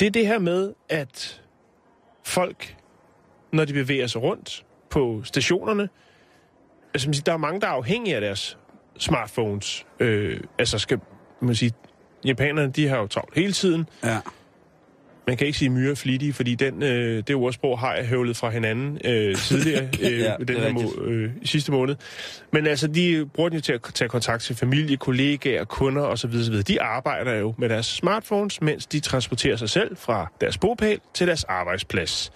[0.00, 1.42] Det er det her med, at
[2.26, 2.76] folk,
[3.52, 5.88] når de bevæger sig rundt på stationerne,
[6.94, 8.58] altså, man siger, der er mange, der er afhængige af deres
[9.00, 9.86] smartphones.
[10.00, 10.98] Øh, altså, skal
[11.40, 11.72] man sige,
[12.24, 13.88] japanerne, de har jo travlt hele tiden.
[14.04, 14.18] Ja.
[15.26, 18.50] Man kan ikke sige myre flittige, fordi den, øh, det ordsprog har jeg høvlet fra
[18.50, 21.96] hinanden øh, tidligere øh, Ja, den er her må, øh, sidste måned.
[22.52, 26.30] Men altså, de bruger den jo til at tage kontakt til familie, kollegaer, kunder osv.
[26.34, 26.62] osv.
[26.62, 31.26] De arbejder jo med deres smartphones, mens de transporterer sig selv fra deres bopæl til
[31.26, 32.32] deres arbejdsplads.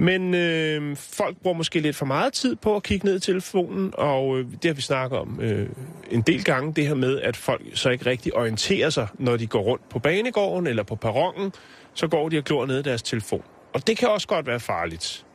[0.00, 3.90] Men øh, folk bruger måske lidt for meget tid på at kigge ned i telefonen,
[3.94, 5.68] og øh, det har vi snakket om øh,
[6.10, 9.46] en del gange, det her med, at folk så ikke rigtig orienterer sig, når de
[9.46, 11.52] går rundt på banegården eller på perronen,
[11.94, 13.42] så går de og glor ned i deres telefon.
[13.72, 15.26] Og det kan også godt være farligt.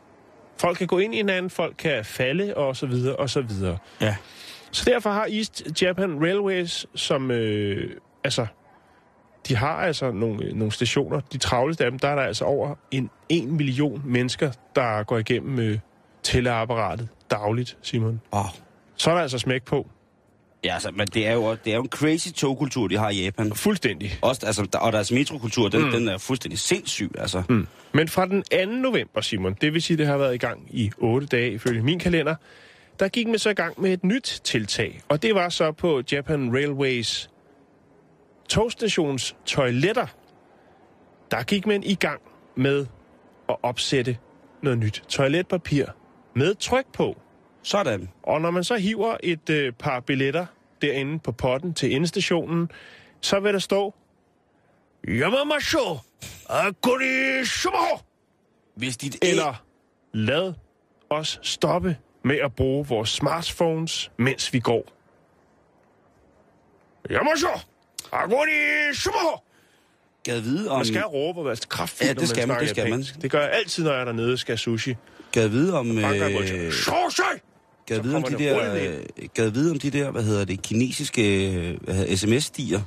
[0.57, 3.77] Folk kan gå ind i hinanden, folk kan falde, og så videre, og så videre.
[4.01, 4.15] Ja.
[4.71, 7.89] Så derfor har East Japan Railways, som øh,
[8.23, 8.45] altså,
[9.47, 12.75] de har altså nogle, nogle stationer, de travleste af dem, der er der altså over
[12.91, 15.79] en, en million mennesker, der går igennem øh,
[16.23, 18.21] tælleapparatet dagligt, Simon.
[18.33, 18.43] Wow.
[18.95, 19.87] så er der altså smæk på.
[20.63, 23.23] Ja, altså, men det er jo, det er jo en crazy togkultur, de har i
[23.23, 23.53] Japan.
[23.53, 24.11] Fuldstændig.
[24.21, 25.91] Også, altså, der, og deres metrokultur, den, mm.
[25.91, 27.43] den er fuldstændig sindssyg, altså.
[27.49, 27.67] Mm.
[27.91, 28.65] Men fra den 2.
[28.65, 31.99] november, Simon, det vil sige, det har været i gang i 8 dage ifølge min
[31.99, 32.35] kalender,
[32.99, 35.01] der gik man så i gang med et nyt tiltag.
[35.09, 37.29] Og det var så på Japan Railways
[38.49, 40.07] togstations toiletter.
[41.31, 42.21] Der gik man i gang
[42.55, 42.85] med
[43.49, 44.17] at opsætte
[44.61, 45.85] noget nyt toiletpapir
[46.33, 47.17] med tryk på.
[47.63, 48.09] Sådan.
[48.23, 50.45] Og når man så hiver et øh, par billetter
[50.81, 52.69] derinde på potten til endestationen,
[53.21, 53.93] så vil der stå
[55.07, 55.97] Yamamasho
[56.49, 57.97] Akurishimo!
[58.75, 59.63] Hvis dit Eller
[60.13, 60.53] lad
[61.09, 64.85] os stoppe med at bruge vores smartphones, mens vi går.
[67.11, 67.59] Yamasho
[68.13, 69.37] Akurishimo!
[70.23, 70.77] gad vide om...
[70.77, 73.05] Man skal råbe og være kraftig, Ja, det skal man, det skal man.
[73.21, 74.95] Det gør jeg altid, når jeg er dernede skal sushi.
[75.31, 75.97] Gad vide om...
[75.97, 77.23] Øh, Sushi!
[77.85, 78.99] gad vide om de der...
[79.33, 81.79] gad vide om de der, hvad hedder det, kinesiske
[82.15, 82.81] sms-stier,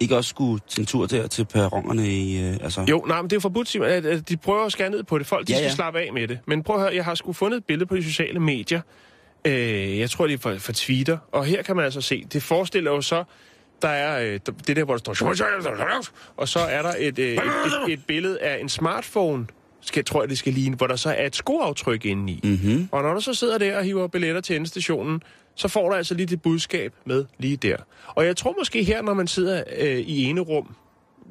[0.00, 2.42] ikke også skulle til en tur der til perronerne i...
[2.42, 3.88] Øh, altså, Jo, nej, men det er jo forbudt, Simon,
[4.28, 5.26] de prøver at skære ned på det.
[5.26, 5.64] Folk, de Ja, ja, ja.
[5.64, 5.70] ja.
[5.70, 6.38] skal slappe af med det.
[6.46, 8.80] Men prøv at høre, jeg har sgu fundet et billede på de sociale medier.
[9.44, 11.18] Øh, jeg tror, det er fra, fra Twitter.
[11.32, 13.24] Og her kan man altså se, det forestiller jo så,
[13.82, 15.14] der er øh, det der, hvor der står...
[16.36, 19.46] Og så er der et, øh, et, et, et billede af en smartphone,
[19.80, 22.40] skal, tror jeg, det skal ligne, hvor der så er et skoaftryk inde i.
[22.44, 22.88] Mm-hmm.
[22.92, 25.22] Og når du så sidder der og hiver billetter til endestationen,
[25.54, 27.76] så får du altså lige det budskab med lige der.
[28.06, 30.74] Og jeg tror måske her, når man sidder øh, i ene rum,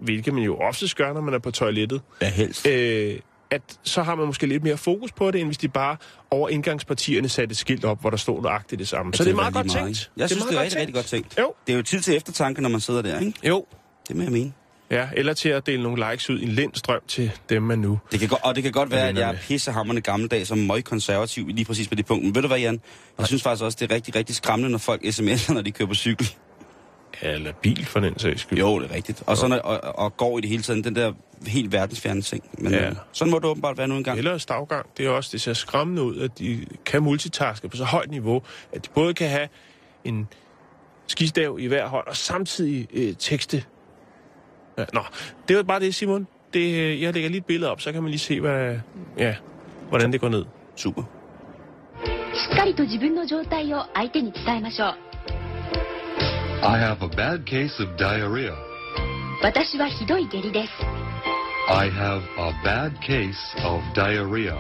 [0.02, 2.68] hvilket man jo oftest gør, når man er på toilettet, Ja, helst.
[2.68, 3.20] øh,
[3.52, 5.98] at så har man måske lidt mere fokus på det, end hvis de bare
[6.32, 9.14] over indgangspartierne satte et skilt op, hvor der stod nøjagtigt det samme.
[9.14, 10.12] Så det er meget godt tænkt.
[10.18, 11.40] Jeg synes, det er, meget rigtig, rigtig godt tænkt.
[11.40, 11.54] Jo.
[11.68, 13.34] Det er jo tid til eftertanke, når man sidder der, ikke?
[13.44, 13.66] Jo.
[14.08, 14.54] Det må jeg mene.
[14.92, 18.00] Ja, eller til at dele nogle likes ud i en lindstrøm til dem, man nu.
[18.12, 19.40] Det kan, go- og det kan godt være, at jeg er med.
[19.40, 22.24] pissehammerende gammeldag som møg konservativ lige præcis på det punkt.
[22.26, 22.82] Men ved du hvad, Jan?
[23.18, 25.88] Jeg synes faktisk også, det er rigtig, rigtig skræmmende, når folk sms'er, når de kører
[25.88, 26.30] på cykel.
[27.22, 28.60] Eller bil, for den sags skyld.
[28.60, 29.24] Jo, det er rigtigt.
[29.26, 31.14] Og, så, når, og, og går i det hele tiden, den der
[31.47, 32.45] helt verdensfjerne ting.
[32.59, 32.85] Men Ja.
[32.87, 32.91] ja.
[33.13, 34.19] sådan må det åbenbart være nu engang.
[34.19, 34.87] Eller stavgang.
[34.97, 38.43] Det er også, det ser skræmmende ud, at de kan multitaske på så højt niveau,
[38.73, 39.49] at de både kan have
[40.05, 40.29] en
[41.07, 43.65] skistav i hver hånd, og samtidig øh, tekste.
[44.79, 45.01] Ja, nå,
[45.49, 46.27] det var bare det, Simon.
[46.55, 48.79] Det, øh, jeg lægger lige et billede op, så kan man lige se, hvad,
[49.19, 49.35] ja,
[49.89, 50.45] hvordan det går ned.
[50.77, 51.03] Super.
[52.33, 54.95] しっかりと自分の状態を相手に伝えましょう
[56.63, 58.53] I have a bad case of diarrhea.
[59.43, 60.73] 私はひどい下痢です
[61.69, 63.33] I have a bad case
[63.65, 64.57] of diarrhea.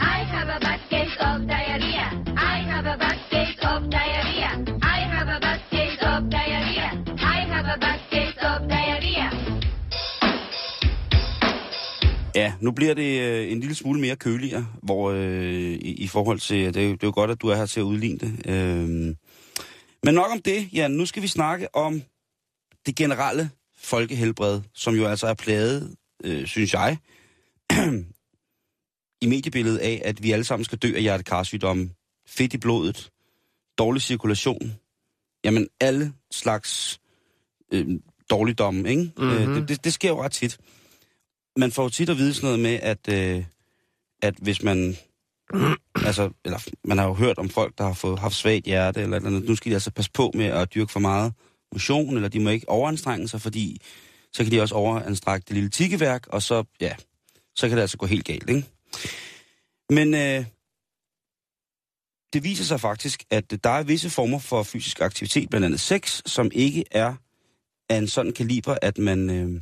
[0.00, 4.48] I have a bad case of diarrhea I have a bad case of diarrhea
[4.80, 9.30] I have a bad case of diarrhea I have a bad case of diarrhea
[12.34, 15.22] Ja, nu bliver det øh, en lille smule mere køligere, hvor øh,
[15.62, 17.66] i, i forhold til, det er, jo, det er jo godt, at du er her
[17.66, 18.32] til at udligne det.
[18.48, 19.14] Øh,
[20.05, 20.91] men nok om det, Jan.
[20.91, 22.01] Nu skal vi snakke om
[22.85, 26.97] det generelle folkehelbred, som jo altså er plaget, øh, synes jeg,
[29.21, 31.89] i mediebilledet af, at vi alle sammen skal dø af hjertekarsygdomme,
[32.27, 33.09] fedt i blodet,
[33.77, 34.73] dårlig cirkulation,
[35.43, 36.99] jamen alle slags
[37.71, 37.87] øh,
[38.29, 39.01] dårligdomme, ikke?
[39.01, 39.31] Mm-hmm.
[39.31, 40.59] Øh, det, det, det sker jo ret tit
[41.57, 43.43] man får jo tit at vide sådan noget med, at, øh,
[44.21, 44.97] at hvis man
[45.95, 49.17] altså, eller man har jo hørt om folk, der har fået, haft svagt hjerte, eller,
[49.17, 51.33] eller nu skal de altså passe på med at dyrke for meget
[51.73, 53.81] motion, eller de må ikke overanstrenge sig, fordi
[54.33, 56.95] så kan de også overanstrække det lille tikkeværk, og så, ja,
[57.55, 58.65] så kan det altså gå helt galt, ikke?
[59.89, 60.45] Men øh,
[62.33, 66.21] det viser sig faktisk, at der er visse former for fysisk aktivitet, blandt andet sex,
[66.25, 67.15] som ikke er
[67.89, 69.29] af en sådan kaliber, at man...
[69.29, 69.61] Øh,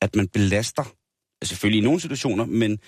[0.00, 0.84] at man belaster,
[1.42, 2.78] Altså selvfølgelig i nogle situationer, men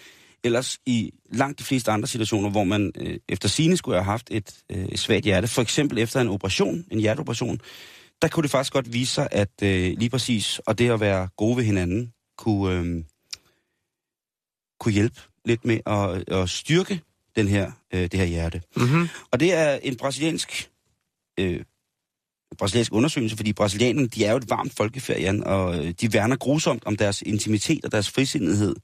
[0.45, 4.29] ellers i langt de fleste andre situationer, hvor man øh, efter sine skulle have haft
[4.31, 7.61] et, øh, et svagt hjerte, for eksempel efter en operation, en hjerteoperation,
[8.23, 11.29] der kunne det faktisk godt vise sig, at øh, lige præcis, og det at være
[11.37, 13.05] gode ved hinanden, kunne, øh,
[14.81, 17.01] kunne hjælpe lidt med at, at styrke
[17.37, 18.63] den her, øh, det her hjerte.
[18.77, 19.09] Mm-hmm.
[19.31, 20.71] Og det er en brasiliansk,
[21.41, 21.61] øh,
[22.59, 26.37] brasiliansk undersøgelse, fordi brasilianerne, de er jo et varmt folkefærd, Jan, og øh, de værner
[26.37, 28.75] grusomt om deres intimitet og deres frisindighed.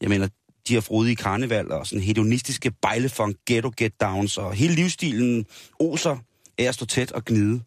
[0.00, 0.28] Jeg mener,
[0.68, 5.46] de har frodige karneval og sådan hedonistiske bejlefunk, ghetto get downs, og hele livsstilen
[5.80, 6.16] oser
[6.58, 7.60] af at stå tæt og gnide.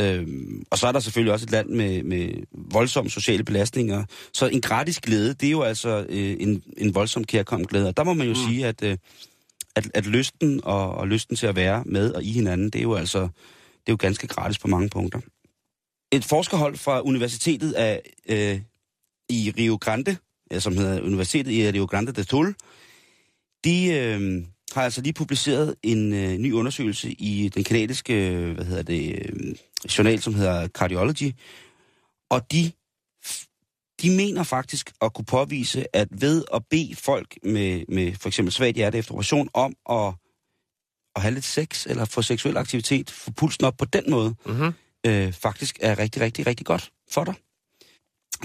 [0.00, 4.04] Øhm, og så er der selvfølgelig også et land med, med voldsomme sociale belastninger.
[4.32, 7.88] Så en gratis glæde, det er jo altså øh, en, en voldsom kærkommen glæde.
[7.88, 8.48] Og der må man jo mm.
[8.48, 8.96] sige, at, øh,
[9.76, 12.82] at, at lysten og, og lysten til at være med og i hinanden, det er
[12.82, 13.28] jo altså
[13.80, 15.20] det er jo ganske gratis på mange punkter.
[16.12, 18.60] Et forskerhold fra Universitetet af, øh,
[19.28, 20.16] i Rio Grande,
[20.58, 22.54] som hedder Universitetet i Rio Grande de Sul,
[23.64, 24.44] de, øh,
[24.74, 29.14] har altså lige publiceret en øh, ny undersøgelse i den kanadiske, øh, hvad hedder det,
[29.14, 29.54] øh,
[29.98, 31.32] journal, som hedder Cardiology.
[32.30, 32.72] Og de,
[34.02, 38.52] de mener faktisk at kunne påvise, at ved at bede folk med, med for eksempel
[38.52, 40.14] svagt hjerte efter operation om at,
[41.16, 44.72] at have lidt sex, eller få seksuel aktivitet, få pulsen op på den måde, Mm-hmm.
[45.06, 47.34] øh, faktisk er rigtig, rigtig, rigtig godt for dig.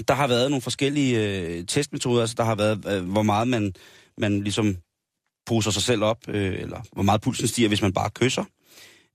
[0.08, 3.74] Der har været nogle forskellige øh, testmetoder, altså der har været, øh, hvor meget man,
[4.18, 4.76] man ligesom
[5.46, 8.44] poser sig selv op, øh, eller hvor meget pulsen stiger, hvis man bare kysser,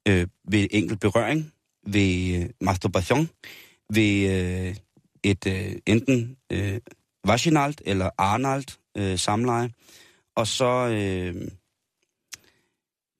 [0.07, 1.53] øh, ved enkelt berøring,
[1.87, 3.29] ved øh, masturbation,
[3.93, 4.75] ved øh,
[5.23, 6.79] et øh, enten øh,
[7.25, 9.69] vaginalt eller analt øh, samleje,
[10.35, 11.47] og så øh,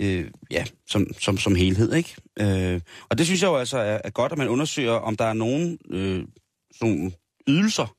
[0.02, 2.16] øh, ja, som, som, som helhed, ikke?
[2.40, 5.26] Øh, og det synes jeg jo altså er, er godt, at man undersøger, om der
[5.26, 6.26] er nogen øh,
[6.80, 7.14] sådan
[7.48, 7.96] ydelser,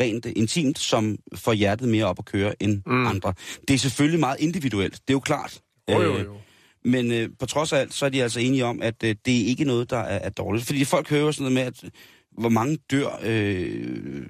[0.00, 3.06] rent intimt, som får hjertet mere op at køre end Mm.
[3.06, 3.34] andre.
[3.68, 5.60] Det er selvfølgelig meget individuelt, det er jo klart.
[5.90, 6.36] Jo, jo, Øh, jo.
[6.84, 9.40] men øh, på trods af alt, så er de altså enige om, at øh, det
[9.42, 10.66] er ikke noget, der er, er dårligt.
[10.66, 11.90] Fordi folk hører sådan noget med, at
[12.38, 14.26] hvor mange dør, øh,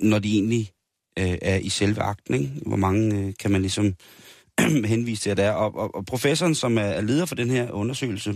[0.00, 0.70] når de egentlig
[1.18, 2.34] øh, er i selve akten.
[2.34, 2.50] Ikke?
[2.66, 3.94] Hvor mange øh, kan man ligesom
[4.84, 5.50] henvise til, at det er.
[5.52, 8.34] Og, og, og professoren, som er, er leder for den her undersøgelse,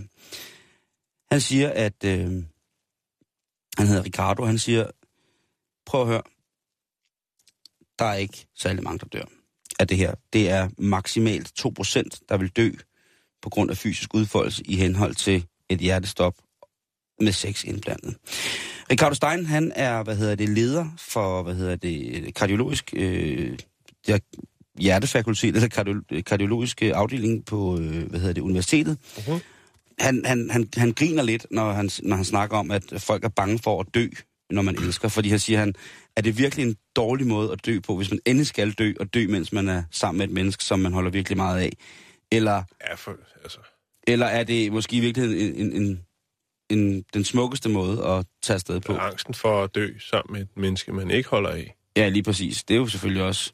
[1.32, 2.04] han siger, at...
[2.04, 2.42] Øh,
[3.78, 4.86] han hedder Ricardo, han siger,
[5.88, 6.22] prøv at høre,
[7.98, 9.24] der er ikke særlig mange, der dør
[9.78, 10.14] af det her.
[10.32, 12.70] Det er maksimalt 2%, der vil dø
[13.42, 16.34] på grund af fysisk udfoldelse i henhold til et hjertestop
[17.20, 18.16] med sex indblandet.
[18.90, 23.58] Ricardo Stein, han er, hvad hedder det, leder for, hvad hedder det, kardiologisk, øh,
[24.08, 24.18] er
[24.78, 28.98] hjertefakultet, eller kardio, kardiologisk afdeling på, øh, hvad hedder det, universitetet.
[29.28, 29.40] Mhm.
[29.98, 33.28] Han, han, han, han griner lidt, når han, når han snakker om, at folk er
[33.28, 34.08] bange for at dø,
[34.50, 35.08] når man elsker.
[35.08, 35.74] Fordi han siger, han,
[36.16, 39.14] er det virkelig en dårlig måde at dø på, hvis man endelig skal dø, og
[39.14, 41.72] dø, mens man er sammen med et menneske, som man holder virkelig meget af?
[42.32, 43.58] Eller Ja, for, altså.
[44.06, 46.00] eller er det måske i virkeligheden en, en, en,
[46.70, 48.96] en, den smukkeste måde at tage afsted på?
[48.96, 51.74] Angsten for at dø sammen med et menneske, man ikke holder af.
[51.96, 52.64] Ja, lige præcis.
[52.64, 53.52] Det er jo selvfølgelig også...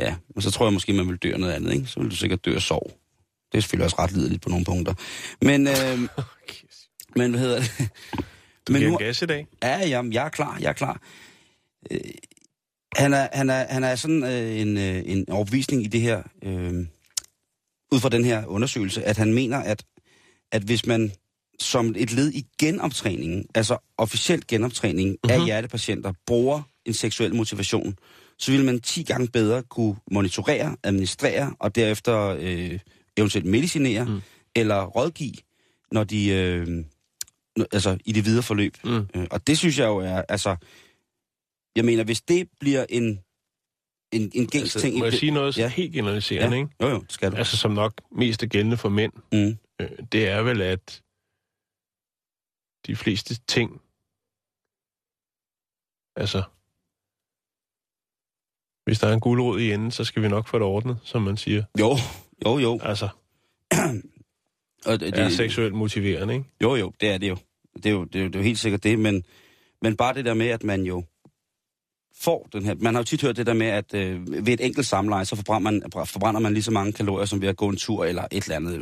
[0.00, 1.86] Ja, men så tror jeg måske, man vil dø af noget andet, ikke?
[1.86, 2.98] Så vil du sikkert dø af sorg.
[3.52, 4.94] Det er selvfølgelig også ret lideligt på nogle punkter.
[5.42, 5.98] Men, øh,
[7.18, 7.90] men hvad hedder det?
[8.68, 9.46] Du Men giver nu- gas i dag.
[9.62, 11.00] Ja, jamen, jeg er klar, jeg er klar.
[11.90, 12.00] Øh,
[12.96, 16.22] han, er, han, er, han er sådan øh, en, øh, en overbevisning i det her,
[16.42, 16.86] øh,
[17.92, 19.84] ud fra den her undersøgelse, at han mener, at,
[20.52, 21.12] at hvis man
[21.58, 25.30] som et led i genoptræningen, altså officiel genoptræning mm-hmm.
[25.30, 27.94] af hjertepatienter, bruger en seksuel motivation,
[28.38, 32.78] så vil man 10 gange bedre kunne monitorere, administrere og derefter øh,
[33.16, 34.20] eventuelt medicinere mm.
[34.56, 35.34] eller rådgive,
[35.92, 36.84] når de, øh,
[37.72, 38.76] altså i det videre forløb.
[38.84, 39.06] Mm.
[39.14, 40.56] Øh, og det synes jeg jo er, altså,
[41.76, 43.20] jeg mener, hvis det bliver en,
[44.12, 44.98] en, en gængs Altså, ting...
[44.98, 45.62] må jeg sige noget Ja.
[45.62, 45.68] ja.
[45.68, 46.62] helt generaliserende, ja.
[46.62, 46.74] ikke?
[46.82, 47.36] Jo, jo, det skal du.
[47.36, 49.12] Altså, som nok mest er gældende for mænd.
[49.32, 49.58] Mm.
[49.80, 51.02] Øh, det er vel, at
[52.86, 53.80] de fleste ting,
[56.16, 56.42] altså,
[58.84, 61.22] hvis der er en guldrod i enden, så skal vi nok få det ordnet, som
[61.22, 61.64] man siger.
[61.78, 61.96] Jo,
[62.44, 62.80] jo, jo.
[62.82, 63.08] Altså,
[64.86, 66.46] Og det, det er seksuelt motiverende, ikke?
[66.62, 67.36] Jo, jo, det er det jo.
[67.84, 69.24] Det er jo, det er jo, det er jo helt sikkert det, men,
[69.82, 71.04] men bare det der med, at man jo
[72.20, 72.74] får den her...
[72.74, 75.36] Man har jo tit hørt det der med, at øh, ved et enkelt samleje, så
[75.36, 78.26] forbrænder man, forbrænder man lige så mange kalorier, som ved at gå en tur eller
[78.30, 78.80] et eller andet.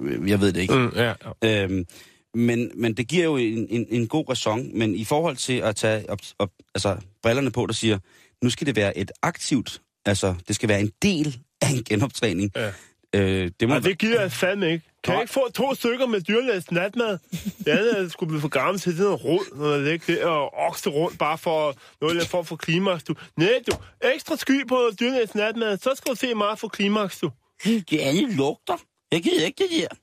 [0.00, 0.74] Øh, jeg ved det ikke.
[0.74, 1.64] Mm, ja, ja.
[1.64, 1.86] Øhm,
[2.34, 4.78] men, men det giver jo en, en, en god ræson.
[4.78, 7.98] Men i forhold til at tage op, op, altså, brillerne på, der siger,
[8.42, 12.50] nu skal det være et aktivt, altså det skal være en del af en genoptræning.
[12.56, 12.72] Ja.
[13.14, 14.84] Øh, det må, Og det gider jeg fandme ikke.
[15.04, 17.18] Kan jeg ikke få to stykker med dyrlæs natmad?
[17.58, 20.22] Det andet er skulle blive for gammel til sådan noget rod, noget det ikke det,
[20.22, 23.14] og okse rundt bare for noget der for at få klimaks, du.
[23.36, 23.76] Nej, du.
[24.14, 27.30] Ekstra sky på dyrlæs natmad, så skal du se meget for klimaks, du.
[27.64, 28.76] Det andet lugter.
[29.12, 29.96] Jeg gider ikke det der.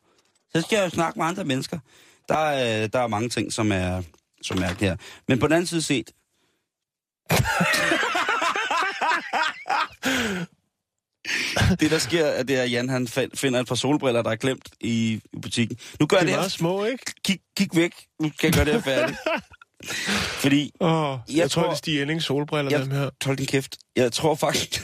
[0.56, 1.80] Så skal jeg jo snakke med andre mennesker.
[2.30, 4.02] Der er, der er mange ting, som er,
[4.42, 4.96] som er her.
[5.28, 6.12] Men på den anden side set...
[11.80, 14.36] det, der sker, er, det er, at Jan han finder et par solbriller, der er
[14.36, 15.78] glemt i, i butikken.
[16.00, 17.04] Nu gør Det det, er meget små, ikke?
[17.26, 17.92] Kig, kig væk.
[18.22, 19.18] Nu skal jeg gøre det her færdigt.
[20.44, 23.10] Fordi, Åh, jeg, Jeg tror, tror- det er Stig Ellings solbriller, Jeg- dem her.
[23.26, 23.78] hold din kæft.
[23.96, 24.82] Jeg tror faktisk...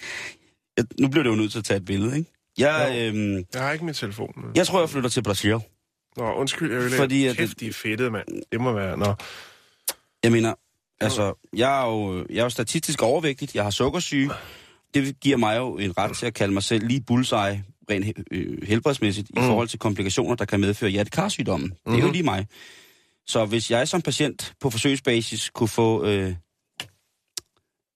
[0.76, 2.30] jeg, nu bliver det jo nødt til at tage et billede, ikke?
[2.58, 3.00] Jeg, Jo.
[3.18, 4.32] øhm, Jeg har ikke min telefon.
[4.36, 4.44] med.
[4.54, 5.60] jeg tror, jeg flytter til Brasilien.
[6.16, 8.28] Nå, undskyld, jeg vil Fordi at Kæft, de er fedtede, mand.
[8.52, 8.96] Det må være...
[8.96, 9.14] Nå.
[10.22, 10.54] Jeg mener,
[11.00, 14.30] altså, jeg er jo, jeg er jo statistisk overvægtig, jeg har sukkersyge.
[14.94, 18.62] Det giver mig jo en ret til at kalde mig selv lige bullseye, rent øh,
[18.62, 19.42] helbredsmæssigt, mm.
[19.42, 21.68] i forhold til komplikationer, der kan medføre hjertekarsygdommen.
[21.68, 21.92] Mm-hmm.
[21.92, 22.46] Det er jo lige mig.
[23.26, 26.34] Så hvis jeg som patient på forsøgsbasis kunne få øh,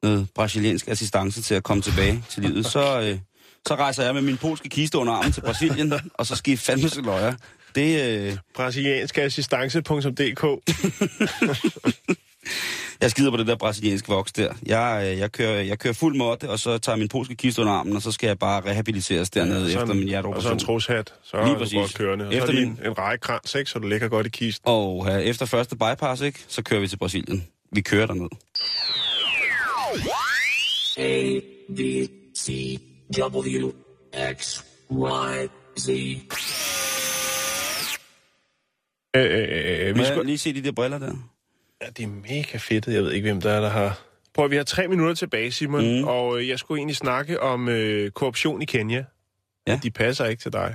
[0.02, 3.18] noget brasiliansk assistance til at komme tilbage til livet, så, øh,
[3.66, 6.56] så rejser jeg med min polske kiste under armen til Brasilien, og så skal I
[6.56, 7.34] fandme se løjer.
[7.74, 10.44] Det, øh, Brasilianskassistance.dk
[13.00, 14.54] jeg skider på det der brasilianske voks der.
[14.66, 17.72] Jeg, øh, jeg, kører, jeg kører fuld måtte, og så tager min polske kiste under
[17.72, 20.58] armen, og så skal jeg bare rehabiliteres dernede ja, efter min Og så en hjerteoperation.
[20.58, 21.74] troshat, så Lige er du præcis.
[21.76, 22.26] godt kørende.
[22.26, 23.70] Og Efter så lige min- en, en rækkrans, ikke?
[23.70, 24.68] Så du ligger godt i kisten.
[24.68, 27.46] Og uh, efter første bypass, ikke, så kører vi til Brasilien.
[27.72, 28.28] Vi kører derned.
[39.16, 40.16] Øh, øh, øh, vi Må skal...
[40.16, 41.14] jeg lige se de der briller der?
[41.82, 42.86] Ja, det er mega fedt.
[42.86, 44.00] Jeg ved ikke, hvem der er, der har...
[44.34, 46.04] Prøv at vi har tre minutter tilbage, Simon, Mm.
[46.04, 49.04] og øh, jeg skulle egentlig snakke om øh, korruption i Kenya.
[49.66, 49.80] Ja.
[49.82, 50.74] De passer ikke til dig.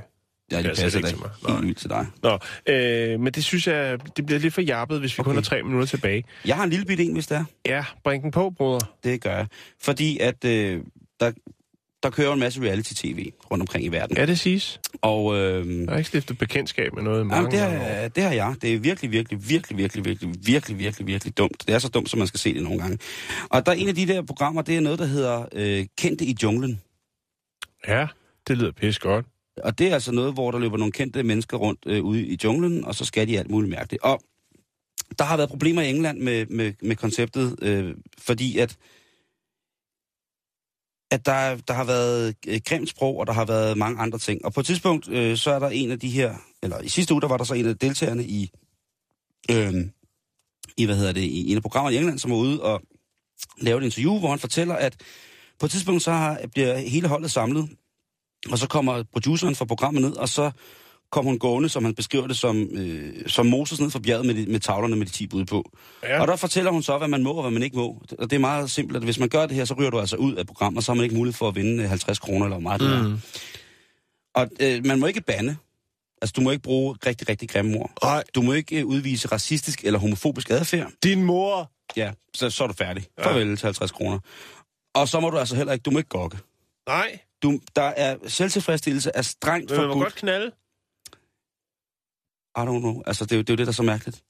[0.51, 1.29] Ja, de passer passer ikke til mig.
[1.29, 1.61] helt Nej.
[1.61, 2.07] vildt til dig.
[2.23, 2.37] Nå,
[2.69, 5.27] øh, men det synes jeg, det bliver lidt for jappet, hvis vi okay.
[5.29, 6.23] kun har tre minutter tilbage.
[6.45, 7.45] Jeg har en lille bitte en, hvis det er.
[7.65, 8.79] Ja, bring den på, bruder.
[9.03, 9.47] Det gør jeg.
[9.81, 10.81] Fordi at øh,
[11.19, 11.31] der,
[12.03, 14.17] der kører en masse reality-tv rundt omkring i verden.
[14.17, 14.79] Ja, det siges.
[15.01, 18.23] Og øh, Jeg har ikke stiftet bekendtskab med noget i mange jamen, det, har, det
[18.23, 18.55] har jeg.
[18.61, 21.63] Det er virkelig, virkelig, virkelig, virkelig, virkelig, virkelig, virkelig, virkelig dumt.
[21.67, 22.97] Det er så dumt, som man skal se det nogle gange.
[23.49, 26.25] Og der er en af de der programmer, det er noget, der hedder øh, Kendte
[26.25, 26.81] i junglen.
[27.87, 28.07] Ja,
[28.47, 29.25] det lyder pis godt.
[29.63, 32.37] Og det er altså noget, hvor der løber nogle kendte mennesker rundt øh, ude i
[32.43, 34.03] junglen, og så skal de alt muligt mærkeligt.
[34.03, 34.21] Og
[35.19, 38.77] der har været problemer i England med, med, med konceptet, øh, fordi at,
[41.13, 44.45] at der, der har været øh, grimt sprog, og der har været mange andre ting.
[44.45, 47.13] Og på et tidspunkt, øh, så er der en af de her, eller i sidste
[47.13, 48.51] uge, der var der så en af deltagerne i,
[49.51, 49.73] øh,
[50.77, 52.81] i hvad hedder det, i en af programmerne i England, som var ude og
[53.57, 54.95] lave et interview, hvor han fortæller, at
[55.59, 57.69] på et tidspunkt så har, bliver hele holdet samlet,
[58.51, 60.51] og så kommer produceren fra programmet ned, og så
[61.13, 64.35] kom hun gående, som han beskriver det, som, øh, som Moses ned fra bjerget med,
[64.35, 65.71] de, med tavlerne med de 10 bud på.
[66.03, 66.21] Ja.
[66.21, 68.01] Og der fortæller hun så, hvad man må og hvad man ikke må.
[68.19, 70.15] Og det er meget simpelt, at hvis man gør det her, så ryger du altså
[70.15, 72.45] ud af programmet, og så har man ikke mulighed for at vinde øh, 50 kroner
[72.45, 73.03] eller meget.
[73.05, 73.19] Mm.
[74.35, 75.55] Og øh, man må ikke bande.
[76.21, 77.91] Altså, du må ikke bruge rigtig, rigtig grimme ord.
[78.03, 80.91] Nej, Du må ikke øh, udvise racistisk eller homofobisk adfærd.
[81.03, 81.71] din mor.
[81.97, 83.05] Ja, så, så er du færdig.
[83.17, 83.27] Ja.
[83.27, 84.19] Farvel til 50 kroner.
[84.95, 86.37] Og så må du altså heller ikke, du må ikke gokke.
[86.87, 90.05] Nej, Du, der er selvtilfredsstillelse er strengt men man må forbudt.
[90.05, 90.51] godt knalde.
[92.57, 93.01] I don't know.
[93.05, 94.23] Altså, det er, jo, det er jo det, der er så mærkeligt.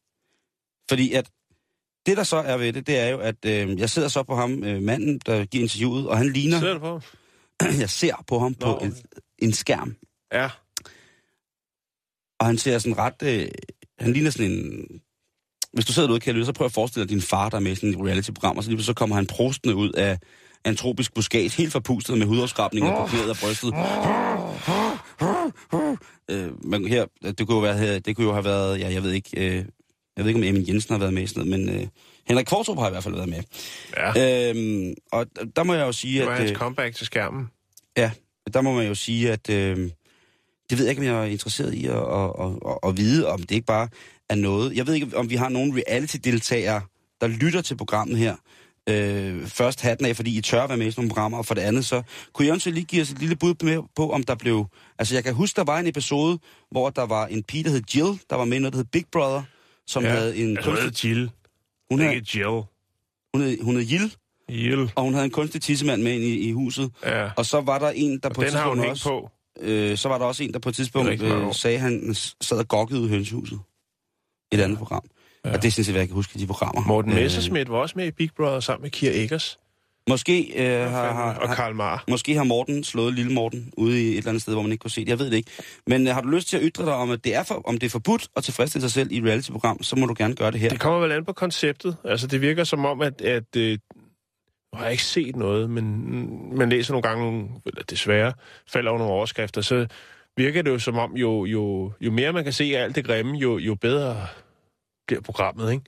[0.90, 1.30] Fordi at
[2.06, 4.36] det, der så er ved det, det er jo, at øh, jeg sidder så på
[4.36, 7.02] ham, øh, manden, der giver interviewet, og han ligner, Sidder du på?
[7.84, 8.78] jeg ser på ham på Nå.
[8.78, 8.96] en,
[9.40, 9.96] en skærm,
[10.34, 10.50] Ja.
[12.40, 13.48] og han ser sådan ret, øh,
[14.00, 14.86] han ligner sådan en,
[15.74, 17.62] hvis du sidder derude, kan jeg så prøve at forestille dig din far, der er
[17.62, 20.20] med i sådan et reality-program, og så lige så kommer han prostende ud af
[20.66, 23.74] en tropisk buskage, helt forpustet med hudafskrabninger på knæet og brystet.
[26.32, 29.12] Øh, men her, det kunne jo, være, det kunne jo have været, ja, jeg ved
[29.12, 29.66] ikke, øh,
[30.18, 31.88] jeg ved ikke, om Emil Jensen har været med i sådan noget, men øh,
[32.28, 33.44] Henrik Kvartrup har i hvert fald været med.
[33.98, 36.40] Ja, Øhm, og der må jeg jo sige, det var at...
[36.40, 37.50] hans øh, comeback til skærmen.
[37.98, 38.12] Ja,
[38.54, 39.78] der må man jo sige, at øh,
[40.70, 43.28] det ved jeg ikke, om jeg er interesseret i at, at, at, at, at vide,
[43.28, 43.88] om det ikke bare
[44.30, 44.76] er noget.
[44.78, 46.82] Jeg ved ikke, om vi har nogle reality-deltagere,
[47.22, 48.36] der lytter til programmet her.
[48.90, 51.54] Øh, først hatten af, fordi I tør være med i sådan nogle programmer, og for
[51.54, 52.02] det andet så,
[52.34, 54.66] kunne I også lige give os et lille bud med på, om der blev...
[55.00, 56.40] Altså, jeg kan huske, der var en episode,
[56.72, 58.86] hvor der var en pige, der hed Jill, der var med i noget, der hed
[58.86, 59.44] Big Brother,
[59.88, 60.58] som Ja, havde en...
[60.58, 61.32] Altså, hun kunstig- hedder Jill.
[61.92, 62.64] hun, Ikke havde, Jill.
[63.34, 64.16] hun, havde, hun hed Jill,
[64.50, 64.92] Jill.
[64.96, 66.92] og hun havde en kunstig tissemand med ind i, i huset.
[67.06, 67.30] Ja.
[67.38, 69.10] Og så var der en, der Og på et den har hun tidspunkt også...
[69.10, 69.30] på.
[69.66, 72.58] øh, så var der også en, der på et tidspunkt øh, sagde, at han sad
[72.58, 73.60] og gokkede ud i hønsehuset.
[74.52, 75.04] Et andet program.
[75.46, 75.54] Ja.
[75.54, 76.88] Og det er sådan set, hvad jeg kan huske de programmer.
[76.88, 79.60] Morten Øh, Messerschmidt var også med i Big Brother sammen med Kira Eggers.
[80.10, 82.04] Måske, øh, har, har, og Karl Marr.
[82.10, 84.82] måske har Morten slået lille Morten ude i et eller andet sted, hvor man ikke
[84.82, 85.10] kunne se det.
[85.10, 85.52] Jeg ved det ikke.
[85.88, 87.78] Men øh, har du lyst til at ytre dig om, at det er, for, om
[87.78, 90.52] det er forbudt at tilfredsstille sig selv i et reality-program, så må du gerne gøre
[90.52, 90.70] det her.
[90.70, 91.98] Det kommer vel an på konceptet.
[92.06, 93.22] Altså, det virker som om, at...
[93.22, 93.78] at øh,
[94.74, 98.34] nu har jeg ikke set noget, men man læser nogle gange, eller desværre,
[98.68, 99.88] falder over nogle overskrifter, så
[100.38, 103.06] virker det jo som om, jo, jo, jo mere man kan se af alt det
[103.06, 104.28] grimme, jo, jo bedre
[105.08, 105.84] bliver programmet, ikke?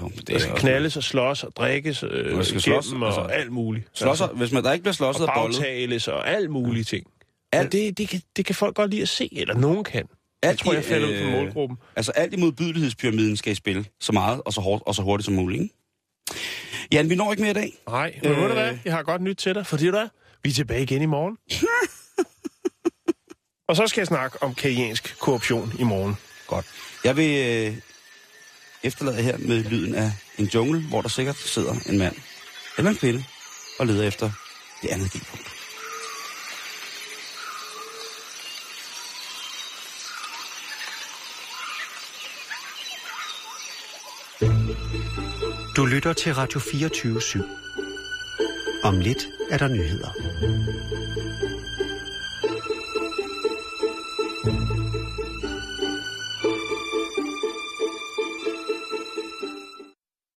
[0.00, 3.20] Jo, det Der skal også- knaldes og slås og drikkes øh, skal slås, og altså,
[3.20, 3.88] alt muligt.
[3.94, 7.06] Slåsser, hvis man, der ikke bliver slåsset og af bollet, og alt mulige ting.
[7.52, 7.72] Alt-.
[7.72, 10.08] Det, det, kan, det kan folk godt lide at se, eller nogen kan.
[10.42, 11.78] Jeg alt tror, jeg falder ud øh, på målgruppen.
[11.96, 15.24] Altså alt i modbydelighedsπyramiden skal i spil så meget og så hårdt og så hurtigt
[15.24, 15.62] som muligt.
[15.62, 15.74] Ikke?
[16.92, 17.72] Jan, vi når ikke mere i dag.
[17.88, 18.36] Nej, men øh...
[18.36, 18.78] ved du øh, hvad?
[18.84, 20.08] Jeg har godt nyt til dig, fordi du er,
[20.42, 21.38] vi er tilbage igen i morgen.
[23.68, 26.14] og så skal jeg snakke om kenyansk korruption i morgen.
[26.46, 26.66] Godt.
[27.04, 27.82] Jeg vil
[28.86, 32.16] efterlader her med lyden af en jungle, hvor der sikkert sidder en mand
[32.78, 33.24] eller en kvinde
[33.78, 34.30] og leder efter
[34.82, 35.52] det andet G-punkt.
[45.76, 47.42] Du lytter til Radio 24 /7.
[48.82, 50.10] Om lidt er der nyheder.